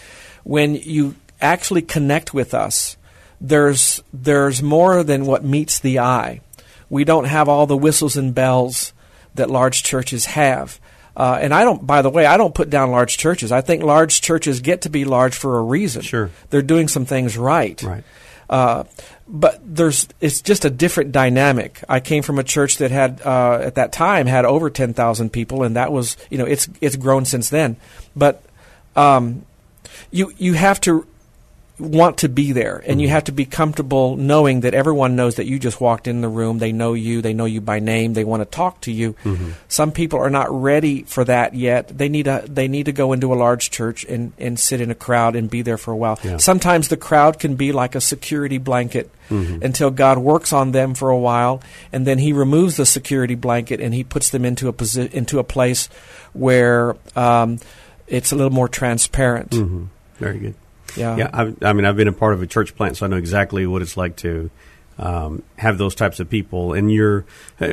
When 0.44 0.76
you 0.76 1.16
actually 1.40 1.84
connect 1.84 2.34
with 2.34 2.54
us, 2.54 2.98
there's 3.40 4.02
there's 4.12 4.64
more 4.64 5.04
than 5.04 5.26
what 5.26 5.44
meets 5.44 5.80
the 5.80 6.00
eye. 6.00 6.42
We 6.92 7.06
don't 7.06 7.24
have 7.24 7.48
all 7.48 7.66
the 7.66 7.78
whistles 7.78 8.18
and 8.18 8.36
bells 8.36 8.92
that 9.36 9.50
large 9.50 9.82
churches 9.82 10.26
have. 10.26 10.78
Uh, 11.16 11.40
and 11.42 11.54
I 11.54 11.64
don't, 11.64 11.88
by 11.88 12.02
the 12.02 12.10
way, 12.10 12.26
I 12.26 12.36
don't 12.36 12.54
put 12.54 12.70
down 12.70 12.92
large 12.92 13.18
churches. 13.18 13.50
I 13.52 13.62
think 13.62 13.82
large 13.82 14.20
churches 14.20 14.60
get 14.60 14.82
to 14.82 14.90
be 14.90 15.06
large 15.06 15.34
for 15.34 15.58
a 15.58 15.62
reason. 15.62 16.02
Sure. 16.02 16.30
They're 16.50 16.62
doing 16.62 16.90
some 16.90 17.06
things 17.06 17.38
right. 17.38 17.82
Right. 17.82 18.04
Uh, 18.50 18.84
but 19.26 19.62
there's 19.64 20.10
it's 20.20 20.42
just 20.42 20.66
a 20.66 20.70
different 20.70 21.14
dynamic. 21.14 21.82
I 21.88 22.02
came 22.02 22.24
from 22.24 22.38
a 22.38 22.44
church 22.44 22.80
that 22.80 22.92
had 22.92 23.22
uh, 23.22 23.60
at 23.62 23.76
that 23.76 23.94
time 23.94 24.28
had 24.28 24.44
over 24.44 24.70
ten 24.70 24.94
thousand 24.94 25.30
people, 25.30 25.64
and 25.64 25.78
that 25.78 25.94
was 25.94 26.18
you 26.30 26.38
know 26.38 26.44
it's 26.44 26.68
it's 26.82 26.98
grown 26.98 27.24
since 27.24 27.50
then. 27.50 27.78
But 28.14 28.44
um, 28.98 29.46
you 30.12 30.34
you 30.38 30.54
have 30.56 30.82
to 30.82 31.08
want 31.82 32.20
to 32.20 32.30
be 32.30 32.52
there, 32.52 32.82
and 32.86 33.02
you 33.02 33.10
have 33.10 33.26
to 33.26 33.32
be 33.32 33.46
comfortable 33.46 34.16
knowing 34.16 34.62
that 34.62 34.74
everyone 34.74 35.16
knows 35.16 35.36
that 35.36 35.48
you 35.48 35.58
just 35.60 35.82
walked 35.82 36.08
in 36.08 36.22
the 36.22 36.28
room. 36.30 36.60
They 36.60 36.72
know 36.72 36.94
you. 36.94 37.22
They 37.22 37.34
know 37.34 37.46
you 37.46 37.60
by 37.60 37.80
name. 37.80 38.14
They 38.14 38.24
want 38.24 38.42
to 38.42 38.46
talk 38.46 38.82
to 38.82 38.92
you. 38.92 39.16
Some 39.68 39.92
people 39.92 40.20
are 40.20 40.30
not 40.30 40.50
ready 40.52 41.04
for 41.04 41.24
that 41.26 41.56
yet. 41.56 41.88
They 41.90 42.08
need 42.08 42.28
a 42.28 42.46
they 42.48 42.68
need 42.68 42.86
to 42.86 42.92
go 42.92 43.14
into 43.14 43.34
a 43.34 43.36
large 43.36 43.72
church 43.72 44.06
and, 44.06 44.32
and 44.38 44.60
sit 44.60 44.80
in 44.82 44.92
a 44.92 44.96
crowd 44.96 45.36
and 45.36 45.50
be 45.50 45.62
there 45.64 45.78
for 45.78 45.92
a 45.92 45.98
while. 45.98 46.20
Yeah. 46.24 46.38
Sometimes 46.38 46.88
the 46.88 46.98
crowd 46.98 47.40
can 47.40 47.56
be 47.56 47.72
like 47.72 47.96
a 47.96 48.02
security 48.02 48.58
blanket 48.60 49.10
until 49.30 49.92
God 49.92 50.18
works 50.18 50.52
on 50.52 50.74
them 50.74 50.94
for 50.94 51.10
a 51.10 51.18
while, 51.18 51.62
and 51.94 52.06
then 52.06 52.20
He 52.20 52.34
removes 52.34 52.76
the 52.76 52.86
security 52.86 53.36
blanket 53.36 53.80
and 53.80 53.94
He 53.94 54.04
puts 54.04 54.30
them 54.30 54.44
into 54.44 54.68
a 54.68 54.74
posi- 54.74 55.12
into 55.14 55.40
a 55.40 55.44
place 55.46 55.88
where 56.34 56.98
um, 57.16 57.58
it's 58.08 58.34
a 58.34 58.36
little 58.36 58.52
more 58.52 58.68
transparent. 58.68 59.52
Mm-hmm. 59.52 59.86
Very 60.18 60.38
good. 60.40 60.56
Yeah. 60.96 61.18
Yeah, 61.18 61.30
I, 61.34 61.54
I 61.62 61.74
mean, 61.74 61.86
I've 61.86 61.96
been 61.96 62.08
a 62.08 62.14
part 62.14 62.34
of 62.34 62.42
a 62.42 62.48
church 62.48 62.76
plant, 62.76 62.98
so 62.98 63.06
I 63.06 63.10
know 63.10 63.18
exactly 63.18 63.66
what 63.66 63.82
it's 63.82 63.98
like 63.98 64.16
to 64.18 64.50
um, 64.98 65.44
have 65.58 65.78
those 65.78 65.96
types 65.96 66.20
of 66.20 66.30
people. 66.30 66.74
And 66.74 66.92
you're, 66.92 67.26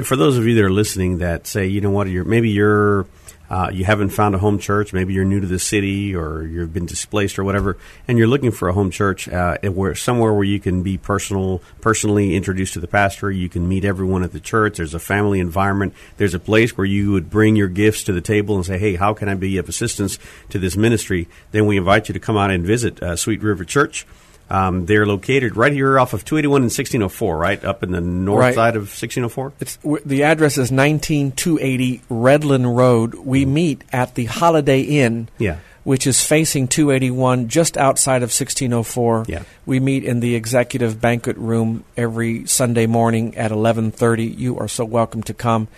for 0.05 0.17
those 0.17 0.39
of 0.39 0.47
you 0.47 0.55
that 0.57 0.65
are 0.65 0.71
listening, 0.71 1.19
that 1.19 1.47
say, 1.47 1.67
you 1.67 1.81
know 1.81 1.91
what, 1.91 2.09
you're 2.09 2.25
maybe 2.25 2.51
you're 2.51 3.07
uh, 3.51 3.71
you 3.73 3.85
haven't 3.85 4.11
found 4.11 4.35
a 4.35 4.39
home 4.39 4.59
church, 4.59 4.93
maybe 4.93 5.15
you're 5.15 5.25
new 5.25 5.41
to 5.41 5.47
the 5.47 5.59
city 5.59 6.15
or 6.15 6.43
you've 6.43 6.73
been 6.73 6.87
displaced 6.87 7.39
or 7.39 7.45
whatever, 7.45 7.77
and 8.07 8.19
you're 8.19 8.27
looking 8.27 8.51
for 8.51 8.69
a 8.69 8.73
home 8.73 8.91
church 8.91 9.29
uh, 9.29 9.57
where 9.63 9.95
somewhere 9.95 10.33
where 10.33 10.45
you 10.45 10.61
can 10.61 10.83
be 10.83 10.99
personal, 10.99 11.63
personally 11.81 12.37
introduced 12.37 12.75
to 12.75 12.81
the 12.81 12.89
pastor, 12.89 13.31
you 13.31 13.49
can 13.49 13.69
meet 13.69 13.85
everyone 13.85 14.23
at 14.23 14.33
the 14.33 14.41
church. 14.41 14.77
There's 14.77 14.95
a 14.95 14.99
family 14.99 15.41
environment. 15.41 15.95
There's 16.17 16.35
a 16.35 16.41
place 16.41 16.77
where 16.77 16.85
you 16.85 17.13
would 17.13 17.31
bring 17.31 17.57
your 17.57 17.69
gifts 17.69 18.05
to 18.05 18.13
the 18.13 18.21
table 18.21 18.57
and 18.57 18.67
say, 18.67 18.79
"Hey, 18.79 18.97
how 18.97 19.15
can 19.15 19.29
I 19.29 19.35
be 19.35 19.59
of 19.59 19.69
assistance 19.69 20.19
to 20.51 20.59
this 20.59 20.77
ministry?" 20.77 21.29
Then 21.51 21.67
we 21.67 21.77
invite 21.77 22.09
you 22.09 22.13
to 22.13 22.21
come 22.21 22.37
out 22.37 22.51
and 22.51 22.65
visit 22.65 23.03
uh, 23.03 23.17
Sweet 23.17 23.43
River 23.43 23.65
Church. 23.65 24.07
Um, 24.51 24.87
they're 24.87 25.07
located 25.07 25.57
right 25.57 25.73
here 25.73 25.99
off 25.99 26.15
of 26.15 26.25
281 26.25 26.63
and 26.63 26.71
1604, 26.73 27.37
right 27.37 27.63
up 27.65 27.83
in 27.83 27.93
the 27.93 28.01
north 28.01 28.41
Right. 28.41 28.55
side 28.55 28.77
of 28.77 28.85
1604. 28.89 29.53
It's 29.61 29.77
w- 29.79 30.03
the 30.07 30.23
address 30.23 30.57
is 30.57 30.71
19280 30.73 32.01
Redland 32.11 32.75
Road. 32.77 33.15
We 33.15 33.45
meet 33.45 33.83
at 33.93 34.15
the 34.15 34.25
Holiday 34.27 34.81
Inn. 34.81 35.29
Yeah. 35.39 35.57
Which 35.85 36.07
is 36.07 36.23
facing 36.23 36.69
281, 36.69 37.49
just 37.49 37.79
outside 37.79 38.23
of 38.23 38.31
1604. 38.31 39.25
Yeah. 39.27 39.43
We 39.65 39.81
meet 39.81 40.05
in 40.05 40.21
the 40.21 40.35
executive 40.35 41.01
banquet 41.01 41.39
room 41.39 41.85
every 41.97 42.47
Sunday 42.47 42.87
morning 42.87 43.35
at 43.39 43.51
11:30. 43.53 44.27
You 44.37 44.59
are 44.59 44.69
so 44.69 44.85
welcome 44.85 45.23
to 45.23 45.33
come 45.33 45.69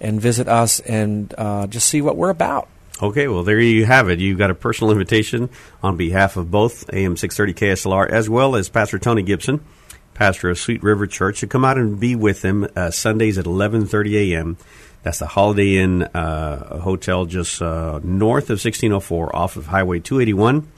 and 0.00 0.20
visit 0.20 0.48
us 0.48 0.80
and 0.80 1.32
uh, 1.38 1.68
just 1.68 1.88
see 1.88 2.00
what 2.00 2.16
we're 2.16 2.30
about. 2.30 2.66
Okay, 3.02 3.28
well, 3.28 3.44
there 3.44 3.58
you 3.58 3.86
have 3.86 4.10
it. 4.10 4.18
You've 4.18 4.36
got 4.36 4.50
a 4.50 4.54
personal 4.54 4.92
invitation 4.92 5.48
on 5.82 5.96
behalf 5.96 6.36
of 6.36 6.50
both 6.50 6.84
AM 6.92 7.16
630 7.16 7.54
KSLR 7.54 8.10
as 8.10 8.28
well 8.28 8.54
as 8.54 8.68
Pastor 8.68 8.98
Tony 8.98 9.22
Gibson, 9.22 9.64
pastor 10.12 10.50
of 10.50 10.58
Sweet 10.58 10.82
River 10.82 11.06
Church, 11.06 11.40
to 11.40 11.46
come 11.46 11.64
out 11.64 11.78
and 11.78 11.98
be 11.98 12.14
with 12.14 12.42
them 12.42 12.68
uh, 12.76 12.90
Sundays 12.90 13.38
at 13.38 13.46
11:30 13.46 14.32
a.m. 14.32 14.58
That's 15.02 15.18
the 15.18 15.28
Holiday 15.28 15.78
Inn 15.78 16.02
uh, 16.02 16.80
Hotel 16.80 17.24
just 17.24 17.62
uh, 17.62 18.00
north 18.04 18.50
of 18.50 18.62
1604 18.62 19.34
off 19.34 19.56
of 19.56 19.68
Highway 19.68 20.00
281. 20.00 20.70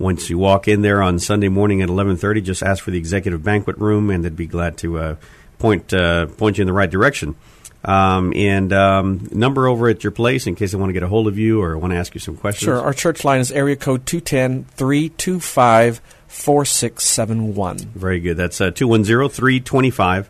Once 0.00 0.28
you 0.28 0.38
walk 0.38 0.66
in 0.66 0.82
there 0.82 1.00
on 1.00 1.20
Sunday 1.20 1.48
morning 1.48 1.82
at 1.82 1.88
11:30, 1.88 2.42
just 2.42 2.64
ask 2.64 2.82
for 2.82 2.90
the 2.90 2.98
executive 2.98 3.44
banquet 3.44 3.78
room, 3.78 4.10
and 4.10 4.24
they'd 4.24 4.34
be 4.34 4.48
glad 4.48 4.76
to 4.78 4.98
uh, 4.98 5.16
point 5.60 5.94
uh, 5.94 6.26
point 6.26 6.58
you 6.58 6.62
in 6.62 6.66
the 6.66 6.72
right 6.72 6.90
direction. 6.90 7.36
Um, 7.82 8.34
and 8.36 8.70
um, 8.72 9.28
number 9.32 9.66
over 9.66 9.88
at 9.88 10.04
your 10.04 10.10
place 10.10 10.46
in 10.46 10.54
case 10.54 10.72
they 10.72 10.78
want 10.78 10.90
to 10.90 10.94
get 10.94 11.02
a 11.02 11.08
hold 11.08 11.28
of 11.28 11.38
you 11.38 11.62
or 11.62 11.78
want 11.78 11.92
to 11.92 11.98
ask 11.98 12.14
you 12.14 12.20
some 12.20 12.36
questions. 12.36 12.64
Sure. 12.64 12.78
Our 12.80 12.92
church 12.92 13.24
line 13.24 13.40
is 13.40 13.50
area 13.50 13.76
code 13.76 14.04
210 14.06 14.64
325 14.64 16.02
4671. 16.28 17.78
Very 17.78 18.20
good. 18.20 18.36
That's 18.36 18.60
uh, 18.60 18.70
210 18.70 19.30
325 19.30 20.28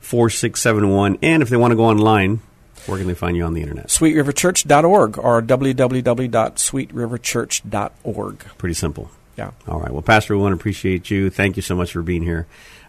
4671. 0.00 1.18
And 1.22 1.42
if 1.42 1.48
they 1.48 1.56
want 1.56 1.72
to 1.72 1.76
go 1.76 1.86
online, 1.86 2.38
where 2.86 2.98
can 2.98 3.08
they 3.08 3.14
find 3.14 3.36
you 3.36 3.44
on 3.44 3.54
the 3.54 3.62
internet? 3.62 3.88
sweetriverchurch.org 3.88 5.18
or 5.18 5.42
www.sweetriverchurch.org. 5.42 8.38
Pretty 8.58 8.74
simple. 8.74 9.10
Yeah. 9.36 9.50
All 9.66 9.80
right. 9.80 9.90
Well, 9.90 10.02
Pastor, 10.02 10.36
we 10.36 10.42
want 10.42 10.52
to 10.52 10.56
appreciate 10.56 11.10
you. 11.10 11.30
Thank 11.30 11.56
you 11.56 11.62
so 11.62 11.74
much 11.74 11.92
for 11.92 12.02
being 12.02 12.22
here 12.22 12.46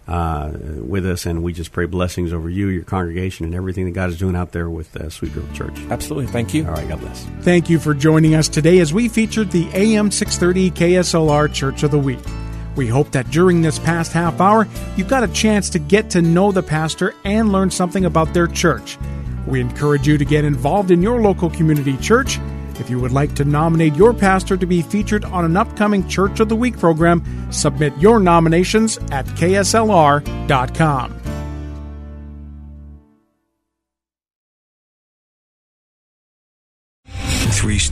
uh, 0.08 0.52
with 0.54 1.06
us. 1.06 1.26
And 1.26 1.44
we 1.44 1.54
just 1.54 1.72
pray 1.72 1.86
blessings 1.86 2.34
over 2.34 2.50
you, 2.50 2.68
your 2.68 2.84
congregation, 2.84 3.46
and 3.46 3.56
everything 3.56 3.86
that 3.86 3.92
God 3.92 4.10
is 4.10 4.18
doing 4.18 4.36
out 4.36 4.52
there 4.52 4.70
with 4.70 4.96
uh, 4.96 5.10
Sweet 5.10 5.36
River 5.36 5.54
Church. 5.54 5.80
Absolutely. 5.90 6.32
Thank 6.32 6.54
you. 6.54 6.66
All 6.66 6.74
right. 6.74 6.88
God 6.88 7.00
bless. 7.00 7.26
Thank 7.42 7.70
you 7.70 7.80
for 7.80 7.94
joining 7.94 8.36
us 8.36 8.48
today 8.48 8.80
as 8.80 8.94
we 8.94 9.10
featured 9.10 9.52
the 9.52 9.68
AM 9.74 10.12
630 10.12 10.72
KSLR 10.72 11.54
Church 11.54 11.84
of 11.84 11.92
the 11.92 12.00
Week. 12.00 12.20
We 12.76 12.88
hope 12.88 13.12
that 13.12 13.30
during 13.30 13.62
this 13.62 13.78
past 13.78 14.14
half 14.14 14.42
hour, 14.42 14.68
you've 14.98 15.08
got 15.08 15.24
a 15.24 15.28
chance 15.28 15.70
to 15.72 15.80
get 15.80 16.10
to 16.12 16.22
know 16.22 16.52
the 16.52 16.64
pastor 16.64 17.14
and 17.24 17.52
learn 17.52 17.70
something 17.70 18.06
about 18.06 18.34
their 18.34 18.48
church. 18.48 18.98
We 19.46 19.62
encourage 19.62 20.08
you 20.08 20.18
to 20.18 20.26
get 20.26 20.46
involved 20.46 20.90
in 20.90 21.02
your 21.02 21.22
local 21.22 21.50
community 21.50 21.98
church. 21.98 22.40
If 22.80 22.90
you 22.90 23.00
would 23.00 23.12
like 23.12 23.34
to 23.36 23.46
nominate 23.46 23.96
your 23.96 24.14
pastor 24.14 24.58
to 24.58 24.66
be 24.66 24.82
featured 24.82 25.26
on 25.26 25.46
an 25.46 25.58
upcoming 25.58 26.08
Church 26.08 26.40
of 26.40 26.50
the 26.50 26.56
Week 26.56 26.78
program, 26.78 27.52
submit 27.52 27.96
your 27.98 28.20
nominations 28.20 28.98
at 29.12 29.26
kslr.com. 29.28 31.23